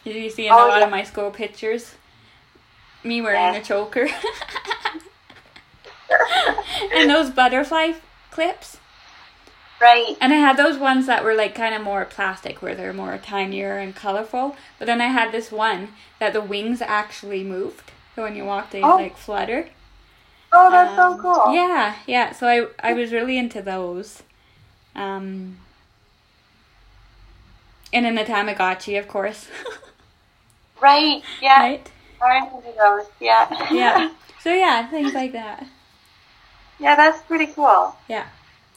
You 0.03 0.29
see 0.29 0.47
in 0.47 0.53
a 0.53 0.55
Oh, 0.55 0.67
lot 0.67 0.79
yeah. 0.79 0.85
of 0.85 0.91
my 0.91 1.03
school 1.03 1.31
pictures? 1.31 1.95
Me 3.03 3.21
wearing 3.21 3.53
Yeah. 3.53 3.59
a 3.59 3.63
choker. 3.63 4.07
and 6.93 7.09
those 7.09 7.29
butterfly 7.31 7.93
clips. 8.31 8.77
Right. 9.81 10.15
And 10.21 10.31
I 10.33 10.37
had 10.37 10.57
those 10.57 10.77
ones 10.77 11.05
that 11.07 11.23
were 11.23 11.33
like 11.33 11.53
kind 11.55 11.75
of 11.75 11.81
more 11.81 12.05
plastic, 12.05 12.61
where 12.61 12.75
they're 12.75 12.93
more 12.93 13.17
tinier 13.17 13.77
and 13.77 13.95
colorful. 13.95 14.55
But 14.79 14.85
then 14.85 15.01
I 15.01 15.07
had 15.07 15.31
this 15.31 15.51
one 15.51 15.89
that 16.19 16.33
the 16.33 16.41
wings 16.41 16.81
actually 16.81 17.43
moved. 17.43 17.91
So 18.15 18.23
when 18.23 18.35
you 18.35 18.45
walked, 18.45 18.71
they 18.71 18.81
Oh. 18.81 18.95
like 18.95 19.17
fluttered. 19.17 19.69
Oh, 20.51 20.69
that's 20.71 20.97
Um, 20.97 21.17
so 21.17 21.21
cool. 21.21 21.53
Yeah, 21.53 21.95
yeah. 22.07 22.31
So 22.31 22.47
I 22.47 22.89
I 22.89 22.93
was 22.93 23.11
really 23.11 23.37
into 23.37 23.61
those. 23.61 24.23
Um, 24.95 25.57
and 27.93 28.05
then 28.05 28.15
the 28.15 28.23
Tamagotchi, 28.23 28.97
of 28.99 29.07
course. 29.07 29.47
Right. 30.81 31.23
Yeah. 31.41 31.59
right? 31.61 31.91
I 32.21 32.35
remember 32.35 32.71
those. 32.77 33.07
Yeah. 33.19 33.47
Yeah. 33.73 34.11
So 34.41 34.53
yeah, 34.53 34.87
things 34.89 35.15
like 35.15 35.31
that. 35.31 35.65
yeah, 36.77 36.95
that's 36.95 37.19
pretty 37.23 37.47
cool. 37.47 37.95
Yeah. 38.07 38.27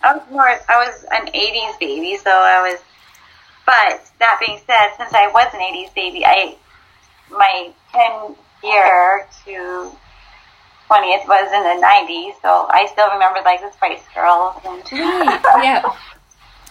I 0.02 0.14
was 0.14 0.22
more. 0.30 0.48
I 0.48 0.76
was 0.86 1.04
an 1.12 1.26
'80s 1.26 1.78
baby, 1.78 2.16
so 2.16 2.30
I 2.30 2.70
was. 2.70 2.80
But 3.66 4.10
that 4.18 4.40
being 4.40 4.58
said, 4.66 4.94
since 4.96 5.12
I 5.12 5.26
was 5.26 5.52
an 5.52 5.60
'80s 5.60 5.92
baby, 5.94 6.24
I 6.24 6.56
my 7.30 7.70
10 7.92 8.34
year 8.64 9.26
to 9.44 9.92
20th 10.88 11.26
was 11.28 11.52
in 11.52 11.62
the 11.62 11.86
90s, 11.86 12.34
so 12.40 12.66
I 12.70 12.86
still 12.90 13.10
remember 13.12 13.40
like 13.44 13.60
the 13.60 13.70
Spice 13.72 14.02
Girls. 14.14 14.56
And 14.64 14.82
Right. 14.92 15.40
Yeah. 15.62 15.92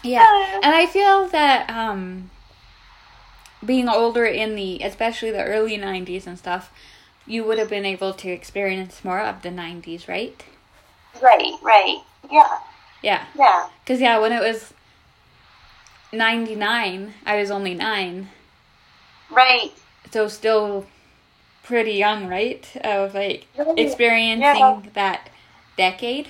Yeah. 0.03 0.59
And 0.63 0.73
I 0.75 0.85
feel 0.87 1.27
that 1.27 1.69
um 1.69 2.31
being 3.63 3.87
older 3.89 4.25
in 4.25 4.55
the 4.55 4.79
especially 4.83 5.31
the 5.31 5.43
early 5.43 5.77
90s 5.77 6.25
and 6.27 6.37
stuff, 6.37 6.71
you 7.25 7.43
would 7.43 7.59
have 7.59 7.69
been 7.69 7.85
able 7.85 8.13
to 8.13 8.29
experience 8.29 9.03
more 9.03 9.19
of 9.19 9.41
the 9.41 9.49
90s, 9.49 10.07
right? 10.07 10.43
Right, 11.21 11.53
right. 11.61 11.97
Yeah, 12.31 12.57
Yeah. 13.01 13.25
yeah. 13.35 13.67
Cuz 13.85 14.01
yeah, 14.01 14.19
when 14.19 14.31
it 14.31 14.41
was 14.41 14.73
99, 16.11 17.13
I 17.25 17.35
was 17.35 17.51
only 17.51 17.73
9. 17.73 18.29
Right. 19.29 19.71
So 20.11 20.27
still 20.27 20.85
pretty 21.67 21.91
young, 21.93 22.27
right? 22.27 22.65
Of 22.83 23.13
like 23.13 23.45
experiencing 23.77 24.41
Yeah. 24.41 24.81
that 24.93 25.29
decade. 25.75 26.29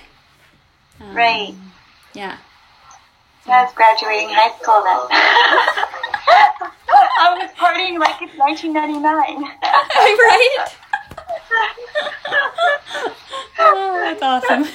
Um, 0.99 1.15
Right. 1.15 1.53
Yeah. 2.13 2.37
I 3.45 3.63
was 3.63 3.71
graduating 3.73 4.29
high 4.29 4.51
school 4.59 4.83
then. 4.83 5.07
I 7.19 7.33
was 7.39 7.49
partying 7.55 7.97
like 7.99 8.21
it's 8.21 8.35
1999. 8.37 9.03
right? 10.01 10.67
Oh, 13.59 13.99
that's 14.03 14.21
awesome. 14.21 14.63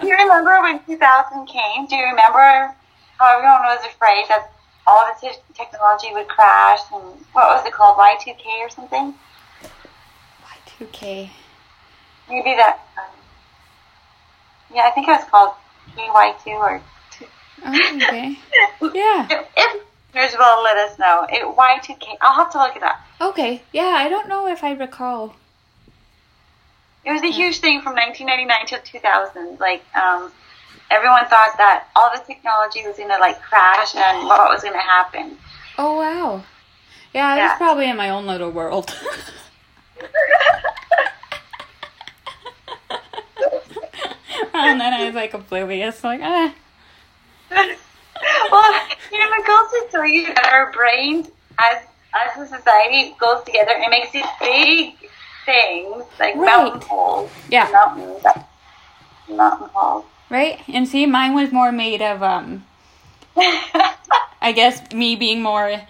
Do 0.00 0.06
you 0.06 0.14
remember 0.16 0.60
when 0.62 0.78
2000 0.84 1.46
came? 1.46 1.86
Do 1.86 1.96
you 1.96 2.04
remember 2.06 2.74
how 3.18 3.36
everyone 3.38 3.62
was 3.64 3.84
afraid 3.86 4.24
that 4.28 4.50
all 4.86 4.98
of 5.06 5.20
the 5.20 5.28
te- 5.28 5.40
technology 5.54 6.08
would 6.12 6.28
crash 6.28 6.80
and 6.92 7.02
what 7.32 7.46
was 7.56 7.66
it 7.66 7.72
called, 7.72 7.96
Y2K 7.96 8.44
or 8.60 8.70
something? 8.70 9.14
Y2K. 10.80 11.30
Maybe 12.28 12.54
that. 12.56 12.80
Um, 12.98 13.04
yeah, 14.74 14.82
I 14.82 14.90
think 14.90 15.08
it 15.08 15.12
was 15.12 15.24
called 15.30 15.54
KY2 15.96 16.46
or. 16.48 16.82
Oh, 17.64 17.96
okay. 17.96 18.38
Yeah. 18.94 19.26
If, 19.30 19.46
if 19.56 19.82
listeners 20.14 20.38
will 20.38 20.62
let 20.62 20.76
us 20.76 20.98
know, 20.98 21.26
it 21.28 21.42
Y2K. 21.44 22.16
I'll 22.20 22.34
have 22.34 22.52
to 22.52 22.58
look 22.58 22.76
it 22.76 22.82
up. 22.82 22.98
Okay. 23.20 23.62
Yeah, 23.72 23.94
I 23.96 24.08
don't 24.08 24.28
know 24.28 24.46
if 24.46 24.62
I 24.62 24.72
recall. 24.72 25.34
It 27.04 27.12
was 27.12 27.22
a 27.22 27.30
huge 27.30 27.58
thing 27.58 27.82
from 27.82 27.94
1999 27.94 28.80
to 28.80 28.90
2000. 28.90 29.60
Like, 29.60 29.84
um, 29.94 30.32
everyone 30.90 31.26
thought 31.26 31.54
that 31.58 31.88
all 31.96 32.10
the 32.14 32.22
technology 32.24 32.82
was 32.86 32.96
going 32.96 33.08
to 33.10 33.18
like 33.18 33.40
crash 33.42 33.94
and 33.94 34.26
what 34.26 34.48
was 34.50 34.62
going 34.62 34.74
to 34.74 34.78
happen. 34.80 35.36
Oh, 35.78 35.96
wow. 35.96 36.44
Yeah, 37.14 37.26
I 37.28 37.36
was 37.38 37.52
probably 37.56 37.88
in 37.88 37.96
my 37.96 38.10
own 38.10 38.26
little 38.26 38.50
world. 38.50 38.94
and 44.54 44.80
then 44.80 44.92
I 44.92 45.06
was 45.06 45.14
like 45.14 45.34
oblivious, 45.34 46.02
like, 46.04 46.20
ah. 46.22 46.54
well, 47.50 47.66
you 49.12 49.18
know, 49.18 49.30
it 49.32 49.46
goes 49.46 49.70
to 49.70 49.86
show 49.90 50.02
you 50.02 50.26
that 50.34 50.50
our 50.52 50.72
brains, 50.72 51.30
as 51.58 51.82
as 52.14 52.38
a 52.50 52.56
society, 52.56 53.14
goes 53.20 53.44
together 53.44 53.72
and 53.72 53.90
makes 53.90 54.12
these 54.12 54.24
big 54.40 54.94
things 55.44 56.04
like 56.18 56.34
Right. 56.34 56.46
mountain 56.46 56.80
holes. 56.88 57.30
Yeah. 57.50 57.68
Mountains. 57.70 58.24
Mountain 59.28 59.68
holes. 59.72 60.04
Right? 60.28 60.60
And 60.68 60.88
see, 60.88 61.06
mine 61.06 61.34
was 61.34 61.52
more 61.52 61.72
made 61.72 62.02
of, 62.02 62.22
um, 62.22 62.64
I 63.36 64.52
guess 64.54 64.92
me 64.92 65.16
being 65.16 65.42
more 65.42 65.82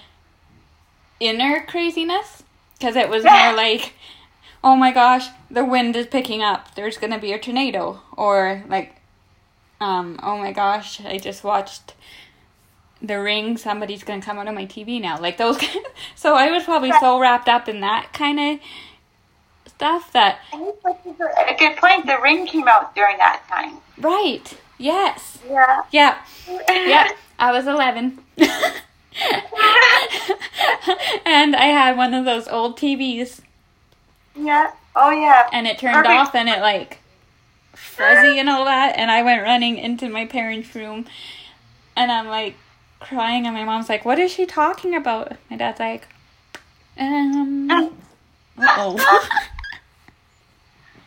inner 1.20 1.64
craziness. 1.66 2.42
Because 2.78 2.96
it 2.96 3.08
was 3.08 3.24
more 3.24 3.54
like, 3.54 3.94
oh 4.62 4.76
my 4.76 4.92
gosh, 4.92 5.28
the 5.50 5.64
wind 5.64 5.96
is 5.96 6.06
picking 6.06 6.42
up. 6.42 6.74
There's 6.74 6.98
going 6.98 7.12
to 7.12 7.18
be 7.18 7.32
a 7.32 7.38
tornado. 7.38 8.02
Or 8.16 8.62
like, 8.68 8.96
um, 9.80 10.18
oh 10.22 10.36
my 10.38 10.52
gosh, 10.52 11.00
I 11.00 11.18
just 11.18 11.44
watched 11.44 11.94
The 13.00 13.20
Ring. 13.20 13.56
Somebody's 13.56 14.04
going 14.04 14.20
to 14.20 14.26
come 14.26 14.38
out 14.38 14.48
of 14.48 14.54
my 14.54 14.66
TV 14.66 15.00
now. 15.00 15.18
Like 15.18 15.38
those. 15.38 15.58
so 16.14 16.34
I 16.34 16.50
was 16.50 16.64
probably 16.64 16.92
so 17.00 17.18
wrapped 17.18 17.48
up 17.48 17.68
in 17.68 17.80
that 17.80 18.12
kind 18.12 18.38
of 18.38 18.60
stuff 19.76 20.10
that, 20.12 20.38
a 20.54 21.54
good 21.58 21.76
point. 21.76 22.06
The 22.06 22.18
ring 22.22 22.46
came 22.46 22.66
out 22.66 22.94
during 22.94 23.18
that 23.18 23.42
time. 23.48 23.76
Right. 23.98 24.58
Yes. 24.78 25.38
Yeah. 25.48 25.82
Yeah. 25.90 26.18
Yeah. 26.68 27.08
I 27.38 27.52
was 27.52 27.66
11. 27.66 28.18
and 31.26 31.56
I 31.56 31.64
had 31.66 31.96
one 31.96 32.14
of 32.14 32.24
those 32.24 32.48
old 32.48 32.78
TVs 32.78 33.40
Yeah. 34.34 34.70
Oh 34.94 35.10
yeah. 35.10 35.48
and 35.52 35.66
it 35.66 35.78
turned 35.78 36.06
off 36.06 36.34
and 36.34 36.48
it 36.48 36.60
like 36.60 36.98
fuzzy 37.74 38.38
and 38.38 38.48
all 38.48 38.64
that 38.64 38.96
and 38.96 39.10
I 39.10 39.22
went 39.22 39.42
running 39.42 39.76
into 39.78 40.08
my 40.08 40.26
parents' 40.26 40.74
room 40.74 41.06
and 41.96 42.10
I'm 42.12 42.26
like 42.26 42.56
crying 43.00 43.46
and 43.46 43.54
my 43.54 43.64
mom's 43.64 43.88
like, 43.88 44.04
What 44.04 44.18
is 44.18 44.32
she 44.32 44.44
talking 44.46 44.94
about? 44.94 45.32
My 45.50 45.56
dad's 45.56 45.80
like, 45.80 46.08
Um 46.98 47.70
oh 48.58 49.28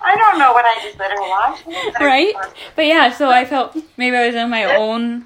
I 0.02 0.16
don't 0.16 0.40
know 0.40 0.54
what 0.54 0.66
I 0.66 0.82
just 0.82 0.98
let 0.98 1.12
her 1.12 1.22
watch. 1.22 1.60
right? 2.00 2.34
But 2.76 2.86
yeah, 2.86 3.12
so 3.12 3.30
I 3.30 3.46
felt 3.46 3.76
maybe 3.98 4.16
I 4.16 4.28
was 4.28 4.36
in 4.36 4.50
my 4.50 4.64
own 4.76 5.26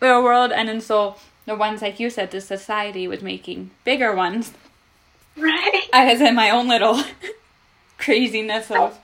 little 0.00 0.22
world 0.22 0.52
and 0.52 0.68
then 0.68 0.80
so 0.80 1.16
the 1.46 1.54
ones 1.54 1.82
like 1.82 2.00
you 2.00 2.10
said, 2.10 2.30
the 2.30 2.40
society 2.40 3.06
was 3.06 3.22
making 3.22 3.70
bigger 3.84 4.14
ones. 4.14 4.52
Right. 5.36 5.84
I 5.92 6.10
was 6.12 6.20
in 6.20 6.34
my 6.34 6.50
own 6.50 6.68
little 6.68 7.02
craziness 7.98 8.70
of 8.70 8.98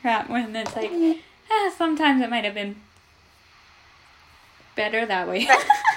crap 0.00 0.28
when 0.28 0.54
it's 0.56 0.74
like, 0.74 0.90
eh, 0.90 1.70
sometimes 1.76 2.22
it 2.22 2.30
might 2.30 2.44
have 2.44 2.54
been 2.54 2.76
better 4.74 5.06
that 5.06 5.28
way. 5.28 5.46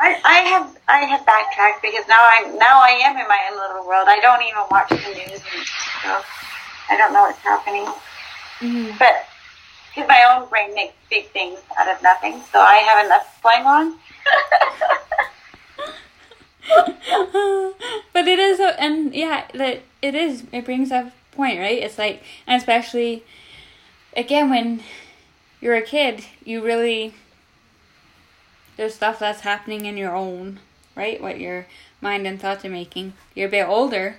I, 0.00 0.18
I 0.24 0.38
have 0.48 0.76
I 0.88 1.00
have 1.00 1.26
backtracked 1.26 1.82
because 1.82 2.08
now 2.08 2.26
I'm 2.26 2.58
now 2.58 2.80
I 2.80 2.90
am 3.04 3.16
in 3.18 3.28
my 3.28 3.38
own 3.50 3.58
little 3.58 3.86
world. 3.86 4.08
I 4.08 4.18
don't 4.20 4.42
even 4.42 4.62
watch 4.70 4.88
the 4.88 4.96
news 4.96 5.40
and 5.40 5.66
stuff. 6.00 6.24
I 6.88 6.96
don't 6.96 7.12
know 7.12 7.22
what's 7.22 7.38
happening. 7.38 7.86
Mhm. 8.60 8.98
But 8.98 9.26
because 9.88 10.08
my 10.08 10.22
own 10.32 10.48
brain 10.48 10.74
makes 10.74 10.94
big 11.10 11.28
things 11.30 11.58
out 11.78 11.88
of 11.88 12.02
nothing, 12.02 12.40
so 12.50 12.60
I 12.60 12.76
have 12.76 13.04
enough 13.04 13.40
going 13.42 13.66
on. 13.66 13.98
but 18.12 18.28
it 18.28 18.38
is, 18.38 18.60
a, 18.60 18.80
and 18.80 19.14
yeah, 19.14 19.44
that 19.54 19.82
it 20.00 20.14
is. 20.14 20.44
It 20.52 20.64
brings 20.64 20.90
up 20.92 21.12
point, 21.32 21.58
right? 21.58 21.78
It's 21.82 21.98
like, 21.98 22.22
and 22.46 22.56
especially 22.58 23.24
again 24.16 24.48
when 24.48 24.82
you're 25.60 25.74
a 25.76 25.82
kid, 25.82 26.24
you 26.44 26.64
really 26.64 27.14
there's 28.80 28.94
stuff 28.94 29.18
that's 29.18 29.42
happening 29.42 29.84
in 29.84 29.98
your 29.98 30.16
own 30.16 30.58
right, 30.94 31.20
what 31.20 31.38
your 31.38 31.66
mind 32.00 32.26
and 32.26 32.40
thoughts 32.40 32.64
are 32.64 32.70
making. 32.70 33.12
You're 33.34 33.48
a 33.48 33.50
bit 33.50 33.68
older, 33.68 34.16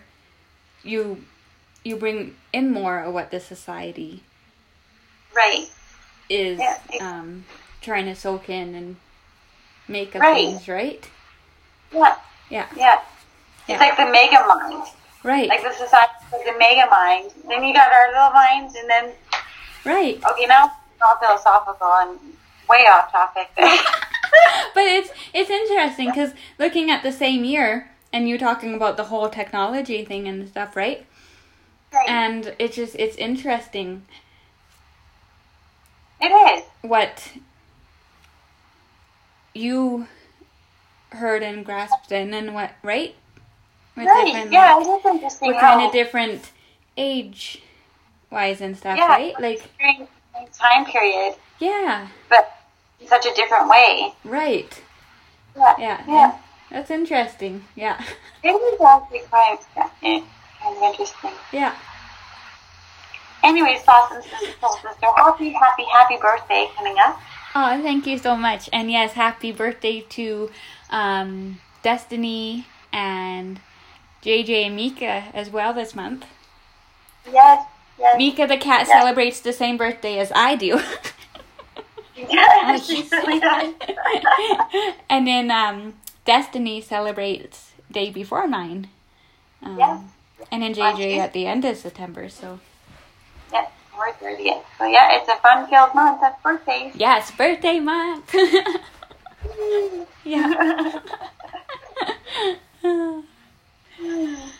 you 0.84 1.24
you 1.84 1.95
bring 1.95 2.36
in 2.53 2.70
more 2.72 2.99
of 2.99 3.12
what 3.12 3.32
the 3.32 3.39
society 3.39 4.22
right. 5.36 5.66
is 6.30 6.59
Yeah, 6.59 6.78
um, 7.01 7.45
trying 7.82 8.05
to 8.05 8.14
soak 8.14 8.49
in 8.49 8.76
and 8.76 8.97
make 9.88 10.14
of 10.14 10.22
Right. 10.22 10.49
things, 10.49 10.68
right? 10.68 11.09
Yeah. 11.91 12.16
Yeah. 12.51 12.68
Yeah. 12.76 13.01
Yeah. 13.68 13.76
It's 13.76 13.80
like 13.80 13.97
the 13.97 14.12
mega 14.12 14.45
mind. 14.45 14.89
Right, 15.24 15.49
Like 15.49 15.64
the 15.64 15.74
society, 15.74 16.14
like 16.32 16.45
the 16.45 16.57
mega 16.59 16.88
mind. 16.88 17.32
Then 17.47 17.64
you 17.64 17.74
got 17.74 17.91
our 17.91 18.12
little 18.12 18.30
minds, 18.32 18.76
and 18.76 18.88
then 18.88 19.12
right. 19.86 20.22
okay, 20.24 20.45
now 20.45 20.66
it's 20.93 21.01
all 21.01 21.18
philosophical 21.18 21.93
and 21.93 22.20
way 22.70 22.86
off 22.86 23.12
topic. 23.12 23.49
but 24.74 24.84
it's 24.84 25.10
it's 25.34 25.50
interesting 25.50 26.10
because 26.10 26.34
looking 26.60 26.90
at 26.92 27.04
the 27.04 27.12
same 27.12 27.44
year 27.44 27.90
and 28.14 28.28
you 28.28 28.38
talking 28.38 28.74
about 28.76 28.98
the 28.98 29.06
whole 29.06 29.30
technology 29.30 30.04
thing 30.06 30.28
and 30.28 30.48
stuff, 30.48 30.76
right? 30.76 31.06
Right. 31.94 32.10
And 32.10 32.56
it's 32.60 32.76
just 32.76 32.96
it's 32.98 33.18
interesting 33.18 34.04
it 36.22 36.28
is. 36.28 36.64
what 36.82 37.32
you 39.54 40.08
heard 41.12 41.44
and 41.44 41.66
grasped 41.66 42.12
in 42.12 42.34
and 42.34 42.54
what 42.54 42.72
right? 42.84 43.16
With 43.98 44.06
Right. 44.08 44.50
Yeah, 44.50 44.76
like, 44.76 44.88
it 44.88 44.90
is 44.90 45.06
interesting. 45.06 45.54
how- 45.54 45.60
kind 45.60 45.86
of 45.86 45.92
different 45.92 46.52
age 46.96 47.62
wise 48.30 48.62
and 48.62 48.78
stuff, 48.78 48.98
Yeah. 48.98 49.08
right? 49.08 49.40
Like 49.40 49.62
time 50.58 50.86
period, 50.86 51.36
yeah, 51.60 52.08
but 52.30 52.61
such 53.08 53.26
a 53.26 53.34
different 53.34 53.70
way. 53.70 54.14
right. 54.24 54.82
Yeah. 55.58 55.76
Yeah. 55.80 56.04
Yeah. 56.08 56.38
That's 56.70 56.89
interesting. 56.91 57.66
Yeah. 57.76 58.02
It 58.43 58.49
is 58.49 58.82
actually 58.82 59.20
quite 59.30 59.60
kind 59.76 60.24
of 60.66 60.82
interesting. 60.84 61.32
Yeah. 61.52 61.76
Anyways, 63.43 63.82
thoughts 63.82 64.14
and 64.16 64.24
sister, 64.24 64.54
soul 64.60 64.74
sister, 64.74 65.08
happy, 65.16 65.49
happy, 65.49 65.84
happy 65.91 66.18
birthday 66.18 66.70
coming 66.76 66.95
up. 66.99 67.20
Oh, 67.56 67.82
thank 67.82 68.08
you 68.08 68.18
so 68.18 68.36
much. 68.36 68.70
And 68.72 68.89
yes, 68.91 69.14
happy 69.14 69.52
birthday 69.52 70.02
to 70.02 70.49
um, 70.89 71.60
Destiny 71.84 72.66
and 72.93 73.60
JJ 74.24 74.68
and 74.68 74.76
Mika 74.76 75.26
as 75.34 75.49
well 75.49 75.74
this 75.74 75.93
month. 75.95 76.26
Yes. 77.32 77.66
Yes. 77.99 78.18
Mika 78.18 78.47
the 78.47 78.58
cat 78.58 78.88
Yeah. 78.88 78.99
celebrates 79.02 79.39
the 79.41 79.54
same 79.54 79.78
birthday 79.78 80.18
as 80.20 80.32
I 80.36 80.56
do. 80.56 80.80
Yes. 82.30 82.86
She 82.86 83.03
certainly 83.03 83.39
does. 83.39 83.74
and 85.09 85.26
then 85.28 85.49
um, 85.51 85.93
Destiny 86.26 86.82
celebrates 86.82 87.72
day 87.91 88.09
before 88.11 88.47
mine. 88.47 88.89
Um, 89.63 89.78
Yeah. 89.78 90.01
And 90.51 90.63
then 90.63 90.74
JJ 90.74 91.17
at 91.17 91.34
the 91.34 91.45
end 91.47 91.63
of 91.65 91.78
September. 91.78 92.28
So 92.30 92.59
yes. 93.53 93.69
We're 93.97 94.11
30th. 94.13 94.63
So 94.78 94.86
yeah, 94.86 95.19
it's 95.19 95.30
a 95.30 95.36
fun-filled 95.38 95.93
month 95.93 96.24
of 96.24 96.34
birthdays. 96.43 96.93
yes, 96.95 97.30
birthday 97.32 97.80
month. 97.80 98.34
yeah. 100.24 100.99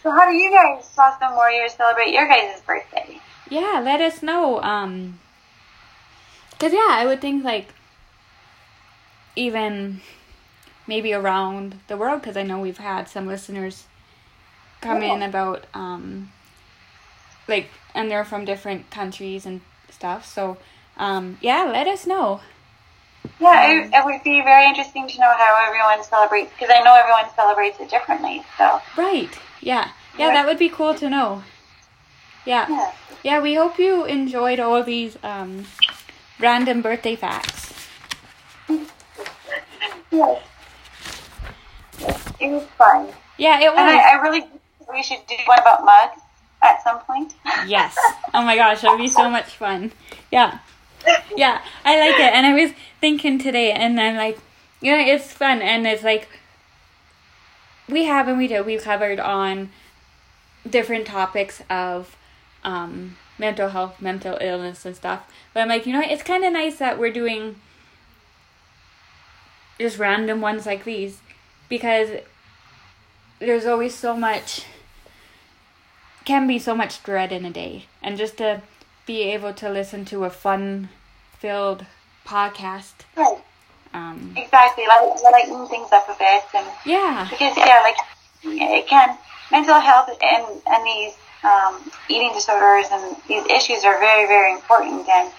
So 0.04 0.10
how 0.12 0.26
do 0.30 0.36
you 0.36 0.52
guys, 0.52 0.88
Blossom 0.96 1.36
Warriors, 1.36 1.74
celebrate 1.74 2.12
your 2.14 2.28
guys' 2.28 2.62
birthday? 2.62 3.20
yeah, 3.50 3.82
let 3.84 4.00
us 4.02 4.22
know. 4.22 4.62
Um, 4.62 5.20
cause 6.62 6.74
yeah, 6.74 6.90
I 6.90 7.06
would 7.06 7.20
think 7.22 7.44
like 7.44 7.68
even 9.36 10.02
maybe 10.88 11.14
around 11.14 11.80
the 11.88 11.98
world, 11.98 12.22
cause 12.24 12.38
I 12.38 12.44
know 12.44 12.60
we've 12.60 12.78
had 12.78 13.10
some 13.10 13.28
listeners 13.28 13.86
come 14.82 15.02
in 15.02 15.22
about 15.22 15.66
um, 15.74 16.32
like, 17.48 17.68
and 17.94 18.10
they're 18.10 18.26
from 18.26 18.46
different 18.46 18.90
countries 18.92 19.46
and 19.46 19.62
stuff. 19.90 20.26
So 20.26 20.58
um, 20.98 21.38
yeah, 21.42 21.64
let 21.64 21.88
us 21.88 22.06
know. 22.06 22.42
Yeah, 23.40 23.72
it, 23.72 23.92
it 23.94 24.06
would 24.06 24.24
be 24.24 24.42
very 24.42 24.68
interesting 24.68 25.08
to 25.08 25.20
know 25.20 25.34
how 25.36 25.66
everyone 25.68 26.04
celebrates 26.04 26.52
because 26.54 26.74
I 26.76 26.84
know 26.84 26.94
everyone 26.94 27.26
celebrates 27.36 27.80
it 27.80 27.90
differently. 27.90 28.44
So 28.58 28.82
Right. 28.96 29.30
Yeah. 29.62 29.90
Yeah, 30.18 30.28
Yeah. 30.28 30.34
that 30.34 30.46
would 30.46 30.60
be 30.60 30.70
cool 30.70 30.94
to 30.96 31.10
know. 31.10 31.44
Yeah. 32.46 32.68
yeah, 32.70 32.92
Yeah, 33.24 33.40
we 33.42 33.56
hope 33.56 33.80
you 33.80 34.06
enjoyed 34.06 34.60
all 34.60 34.84
these 34.84 35.18
um, 35.24 35.66
random 36.42 36.82
birthday 36.82 37.16
facts. 37.16 37.74
yes, 40.12 40.42
it 42.40 42.50
was 42.50 42.64
fun, 42.78 43.08
Yeah, 43.38 43.60
it 43.60 43.70
was. 43.72 43.80
and 43.80 43.90
I. 43.90 44.12
I 44.18 44.22
really 44.22 44.46
we 44.92 45.04
should 45.04 45.26
do 45.28 45.36
one 45.46 45.60
about 45.60 45.86
mugs 45.86 46.22
at 46.62 46.84
some 46.84 47.00
point. 47.00 47.34
Yes. 47.68 47.98
Oh 48.34 48.42
my 48.44 48.56
gosh, 48.56 48.82
that 48.82 48.92
would 48.92 48.98
be 48.98 49.08
so 49.08 49.30
much 49.30 49.46
fun. 49.56 49.92
Yeah. 50.32 50.60
Yeah, 51.36 51.62
I 51.86 52.00
like 52.00 52.16
it. 52.20 52.34
And 52.34 52.46
I 52.46 52.54
was 52.54 52.72
thinking 53.00 53.40
today, 53.40 53.72
and 53.72 54.00
I'm 54.00 54.16
like, 54.16 54.38
you 54.82 54.92
know, 54.92 55.00
it's 55.00 55.32
fun. 55.32 55.62
And 55.62 55.88
it's 55.88 56.04
like, 56.04 56.28
we 57.88 58.04
have 58.06 58.28
and 58.28 58.38
we 58.38 58.48
do, 58.48 58.64
we've 58.64 58.84
covered 58.84 59.20
on 59.20 59.70
different 60.70 61.08
topics 61.08 61.62
of 61.70 62.16
um, 62.64 63.18
mental 63.42 63.70
health, 63.70 64.00
mental 64.00 64.38
illness, 64.40 64.86
and 64.86 64.96
stuff. 64.96 65.28
But 65.54 65.62
I'm 65.62 65.68
like, 65.68 65.86
you 65.88 65.92
know, 65.92 66.02
it's 66.02 66.24
kind 66.24 66.46
of 66.46 66.54
nice 66.54 66.78
that 66.78 67.00
we're 67.00 67.12
doing 67.12 67.56
just 69.80 69.98
random 69.98 70.40
ones 70.40 70.68
like 70.68 70.84
these 70.84 71.20
because 71.68 72.10
there's 73.40 73.66
always 73.66 73.96
so 73.96 74.16
much 74.16 74.66
can 76.24 76.46
be 76.46 76.60
so 76.60 76.76
much 76.76 77.02
dread 77.02 77.32
in 77.32 77.44
a 77.46 77.50
day 77.50 77.86
and 78.04 78.16
just 78.16 78.38
to 78.38 78.62
be 79.08 79.24
able 79.24 79.52
to 79.52 79.68
listen 79.68 80.06
to 80.06 80.24
a 80.24 80.30
fun 80.30 80.88
filled 81.40 81.84
podcast 82.28 82.94
Right, 83.18 83.40
um 83.96 84.36
exactly. 84.38 84.86
Like 84.86 85.24
lighten 85.24 85.68
things 85.68 85.90
up 85.92 86.08
a 86.08 86.16
bit, 86.20 86.44
and 86.54 86.68
yeah 86.86 87.28
because 87.28 87.58
yeah, 87.58 87.82
like 87.82 87.96
it 88.44 88.88
can 88.88 89.18
mental 89.52 89.80
health 89.80 90.10
and 90.22 90.46
and 90.68 90.86
these 90.86 91.16
um, 91.44 91.92
eating 92.10 92.32
disorders 92.34 92.88
and 92.92 93.16
these 93.28 93.46
issues 93.48 93.84
are 93.84 94.00
very 94.00 94.28
very 94.28 94.54
important, 94.54 95.08
and 95.10 95.32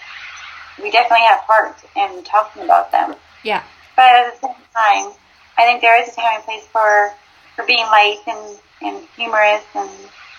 we 0.81 0.91
definitely 0.91 1.25
have 1.25 1.41
part 1.45 1.75
in 1.95 2.23
talking 2.23 2.63
about 2.63 2.91
them. 2.91 3.15
yeah 3.43 3.63
But 3.95 4.05
at 4.15 4.33
the 4.33 4.47
same 4.47 4.55
time, 4.75 5.13
I 5.57 5.63
think 5.65 5.81
there 5.81 6.01
is 6.01 6.09
a 6.09 6.15
time 6.15 6.35
and 6.35 6.43
place 6.43 6.65
for 6.67 7.13
for 7.55 7.65
being 7.65 7.85
light 7.87 8.19
and 8.27 8.59
and 8.81 9.07
humorous 9.15 9.63
and 9.75 9.89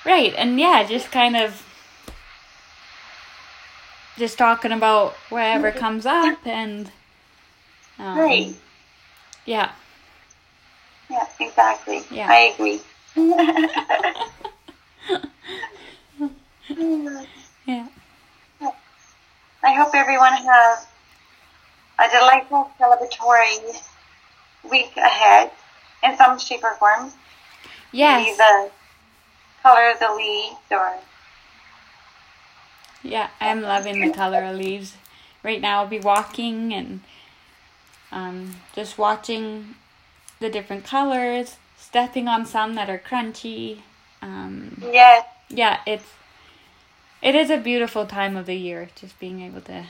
right 0.05 0.35
and 0.37 0.59
yeah 0.61 0.85
just 0.85 1.11
kind 1.11 1.37
of 1.37 1.63
just 4.19 4.39
talking 4.39 4.73
about 4.73 5.13
whatever 5.31 5.71
comes 5.73 6.05
up 6.07 6.47
and 6.47 6.91
um, 7.99 8.19
Right. 8.19 8.55
yeah 9.47 9.73
yeah, 11.11 11.27
exactly. 11.39 12.03
Yeah. 12.11 12.27
I 12.31 12.55
agree. 12.55 12.81
yeah 17.67 17.87
I 19.63 19.73
hope 19.73 19.95
everyone 19.95 20.33
has 20.33 20.87
a 21.99 22.09
delightful 22.11 22.71
celebratory 22.79 23.83
week 24.71 24.97
ahead 24.97 25.51
in 26.03 26.17
some 26.17 26.39
shape 26.39 26.63
or 26.63 26.75
form. 26.75 27.11
Be 27.93 27.99
yes 27.99 28.37
the 28.37 28.71
color 29.63 29.91
of 29.91 29.99
the 29.99 30.13
leaves 30.15 30.57
or 30.71 30.95
Yeah, 33.03 33.31
I'm 33.41 33.63
loving 33.63 34.01
the 34.01 34.13
color 34.13 34.43
of 34.45 34.57
leaves. 34.57 34.97
Right 35.43 35.61
now, 35.61 35.81
I'll 35.81 35.87
be 35.87 36.01
walking 36.01 36.73
and 36.73 37.01
um, 38.13 38.57
just 38.75 38.97
watching 38.99 39.75
the 40.41 40.49
different 40.51 40.85
colors, 40.85 41.57
stepping 41.79 42.29
on 42.29 42.47
some 42.47 42.75
that 42.75 42.91
are 42.91 42.99
crunchy. 42.99 43.81
Um, 44.25 44.83
yes, 44.91 45.27
yeah, 45.51 45.81
it's 45.87 46.07
it 47.21 47.35
is 47.35 47.51
a 47.51 47.59
beautiful 47.59 48.07
time 48.07 48.39
of 48.39 48.47
the 48.47 48.55
year. 48.55 48.89
Just 48.95 49.21
being 49.21 49.43
able 49.43 49.61
to 49.63 49.85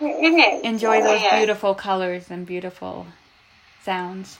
enjoy 0.00 1.02
those 1.02 1.20
Yes. 1.20 1.38
beautiful 1.38 1.74
colors 1.74 2.30
and 2.30 2.46
beautiful 2.46 3.06
sounds. 3.82 4.38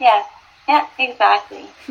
Yeah. 0.00 0.24
yeah, 0.66 0.86
exactly. 0.98 1.66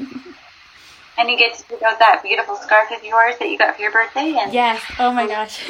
and 1.18 1.30
you 1.30 1.38
get 1.38 1.54
to 1.60 1.64
pick 1.66 1.84
out 1.84 2.00
that 2.00 2.24
beautiful 2.24 2.56
scarf 2.56 2.90
of 2.92 3.04
yours 3.04 3.36
that 3.38 3.48
you 3.50 3.60
got 3.60 3.76
for 3.76 3.84
your 3.84 3.92
birthday, 3.92 4.36
and 4.40 4.52
Yes. 4.52 4.82
Oh 4.98 5.12
my 5.12 5.28
gosh. 5.28 5.62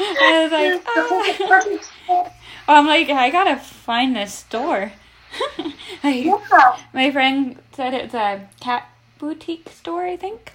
I 0.00 0.42
was 0.42 0.52
like, 0.52 0.82
ah. 0.86 2.32
Oh, 2.70 2.74
I'm 2.74 2.86
like, 2.86 3.10
I 3.10 3.30
gotta 3.30 3.56
find 3.56 4.16
this 4.16 4.32
store. 4.32 4.92
yeah. 6.04 6.76
my 6.92 7.10
friend 7.10 7.56
said 7.72 7.94
it's 7.94 8.14
a 8.14 8.48
cat 8.60 8.88
boutique 9.18 9.68
store, 9.70 10.04
I 10.04 10.16
think. 10.16 10.52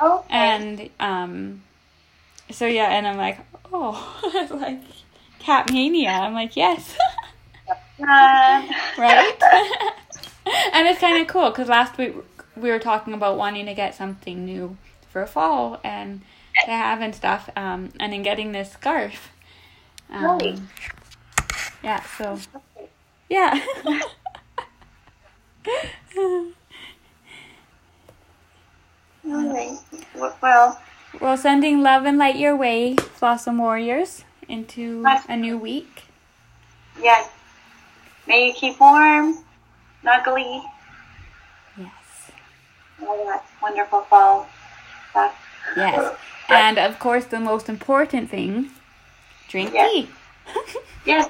Okay. 0.00 0.26
And 0.30 0.90
um, 1.00 1.62
so 2.50 2.66
yeah, 2.66 2.90
and 2.90 3.06
I'm 3.06 3.16
like, 3.16 3.38
oh, 3.72 4.48
like 4.50 4.80
cat 5.38 5.70
mania. 5.72 6.10
I'm 6.10 6.34
like, 6.34 6.56
yes, 6.56 6.96
Um, 8.00 8.06
right. 8.98 9.38
and 10.72 10.88
it's 10.88 11.00
kind 11.00 11.20
of 11.20 11.28
cool 11.28 11.50
because 11.50 11.68
last 11.68 11.96
week 11.98 12.14
we 12.56 12.70
were 12.70 12.78
talking 12.78 13.14
about 13.14 13.36
wanting 13.38 13.66
to 13.66 13.74
get 13.74 13.94
something 13.94 14.44
new 14.44 14.76
for 15.10 15.26
fall 15.26 15.80
and 15.84 16.22
to 16.64 16.70
have 16.70 17.00
and 17.00 17.14
stuff. 17.14 17.48
Um, 17.56 17.90
and 18.00 18.12
in 18.14 18.22
getting 18.22 18.52
this 18.52 18.72
scarf. 18.72 19.30
Um, 20.10 20.38
Right. 20.38 20.58
Yeah. 21.82 22.02
So 22.18 22.38
yeah. 23.28 23.60
Right. 29.24 29.78
Well, 30.42 30.80
Well, 31.20 31.36
sending 31.36 31.82
love 31.82 32.04
and 32.04 32.18
light 32.18 32.36
your 32.36 32.56
way, 32.56 32.96
Blossom 33.20 33.58
Warriors, 33.58 34.24
into 34.48 35.04
a 35.28 35.36
new 35.36 35.56
week. 35.56 36.04
yes. 37.00 37.30
May 38.26 38.46
you 38.48 38.52
keep 38.54 38.80
warm, 38.80 39.38
snuggly, 40.02 40.62
Yes. 41.76 42.30
all 43.06 43.26
that 43.26 43.44
wonderful 43.62 44.00
fall 44.02 44.46
stuff. 45.10 45.34
Yes. 45.76 46.14
And 46.50 46.76
of 46.78 46.98
course, 46.98 47.24
the 47.24 47.40
most 47.40 47.70
important 47.70 48.28
thing 48.30 48.70
drink 49.48 49.72
Yes. 49.72 49.90
tea. 49.92 50.08
Yes. 51.06 51.28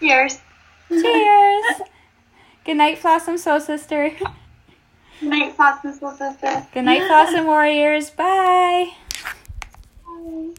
Cheers. 0.00 0.38
Cheers. 0.90 1.82
Good 2.64 2.76
night, 2.76 3.00
Blossom 3.00 3.38
Soul 3.38 3.60
Sister. 3.60 4.10
Good 5.20 5.28
night, 5.28 5.56
and 5.56 5.94
Soul 5.94 6.12
Sister. 6.12 6.66
Good 6.72 6.84
night, 6.84 7.06
Blossom 7.06 7.46
Warriors. 7.46 8.10
Bye. 8.10 8.92
Bye. 10.04 10.50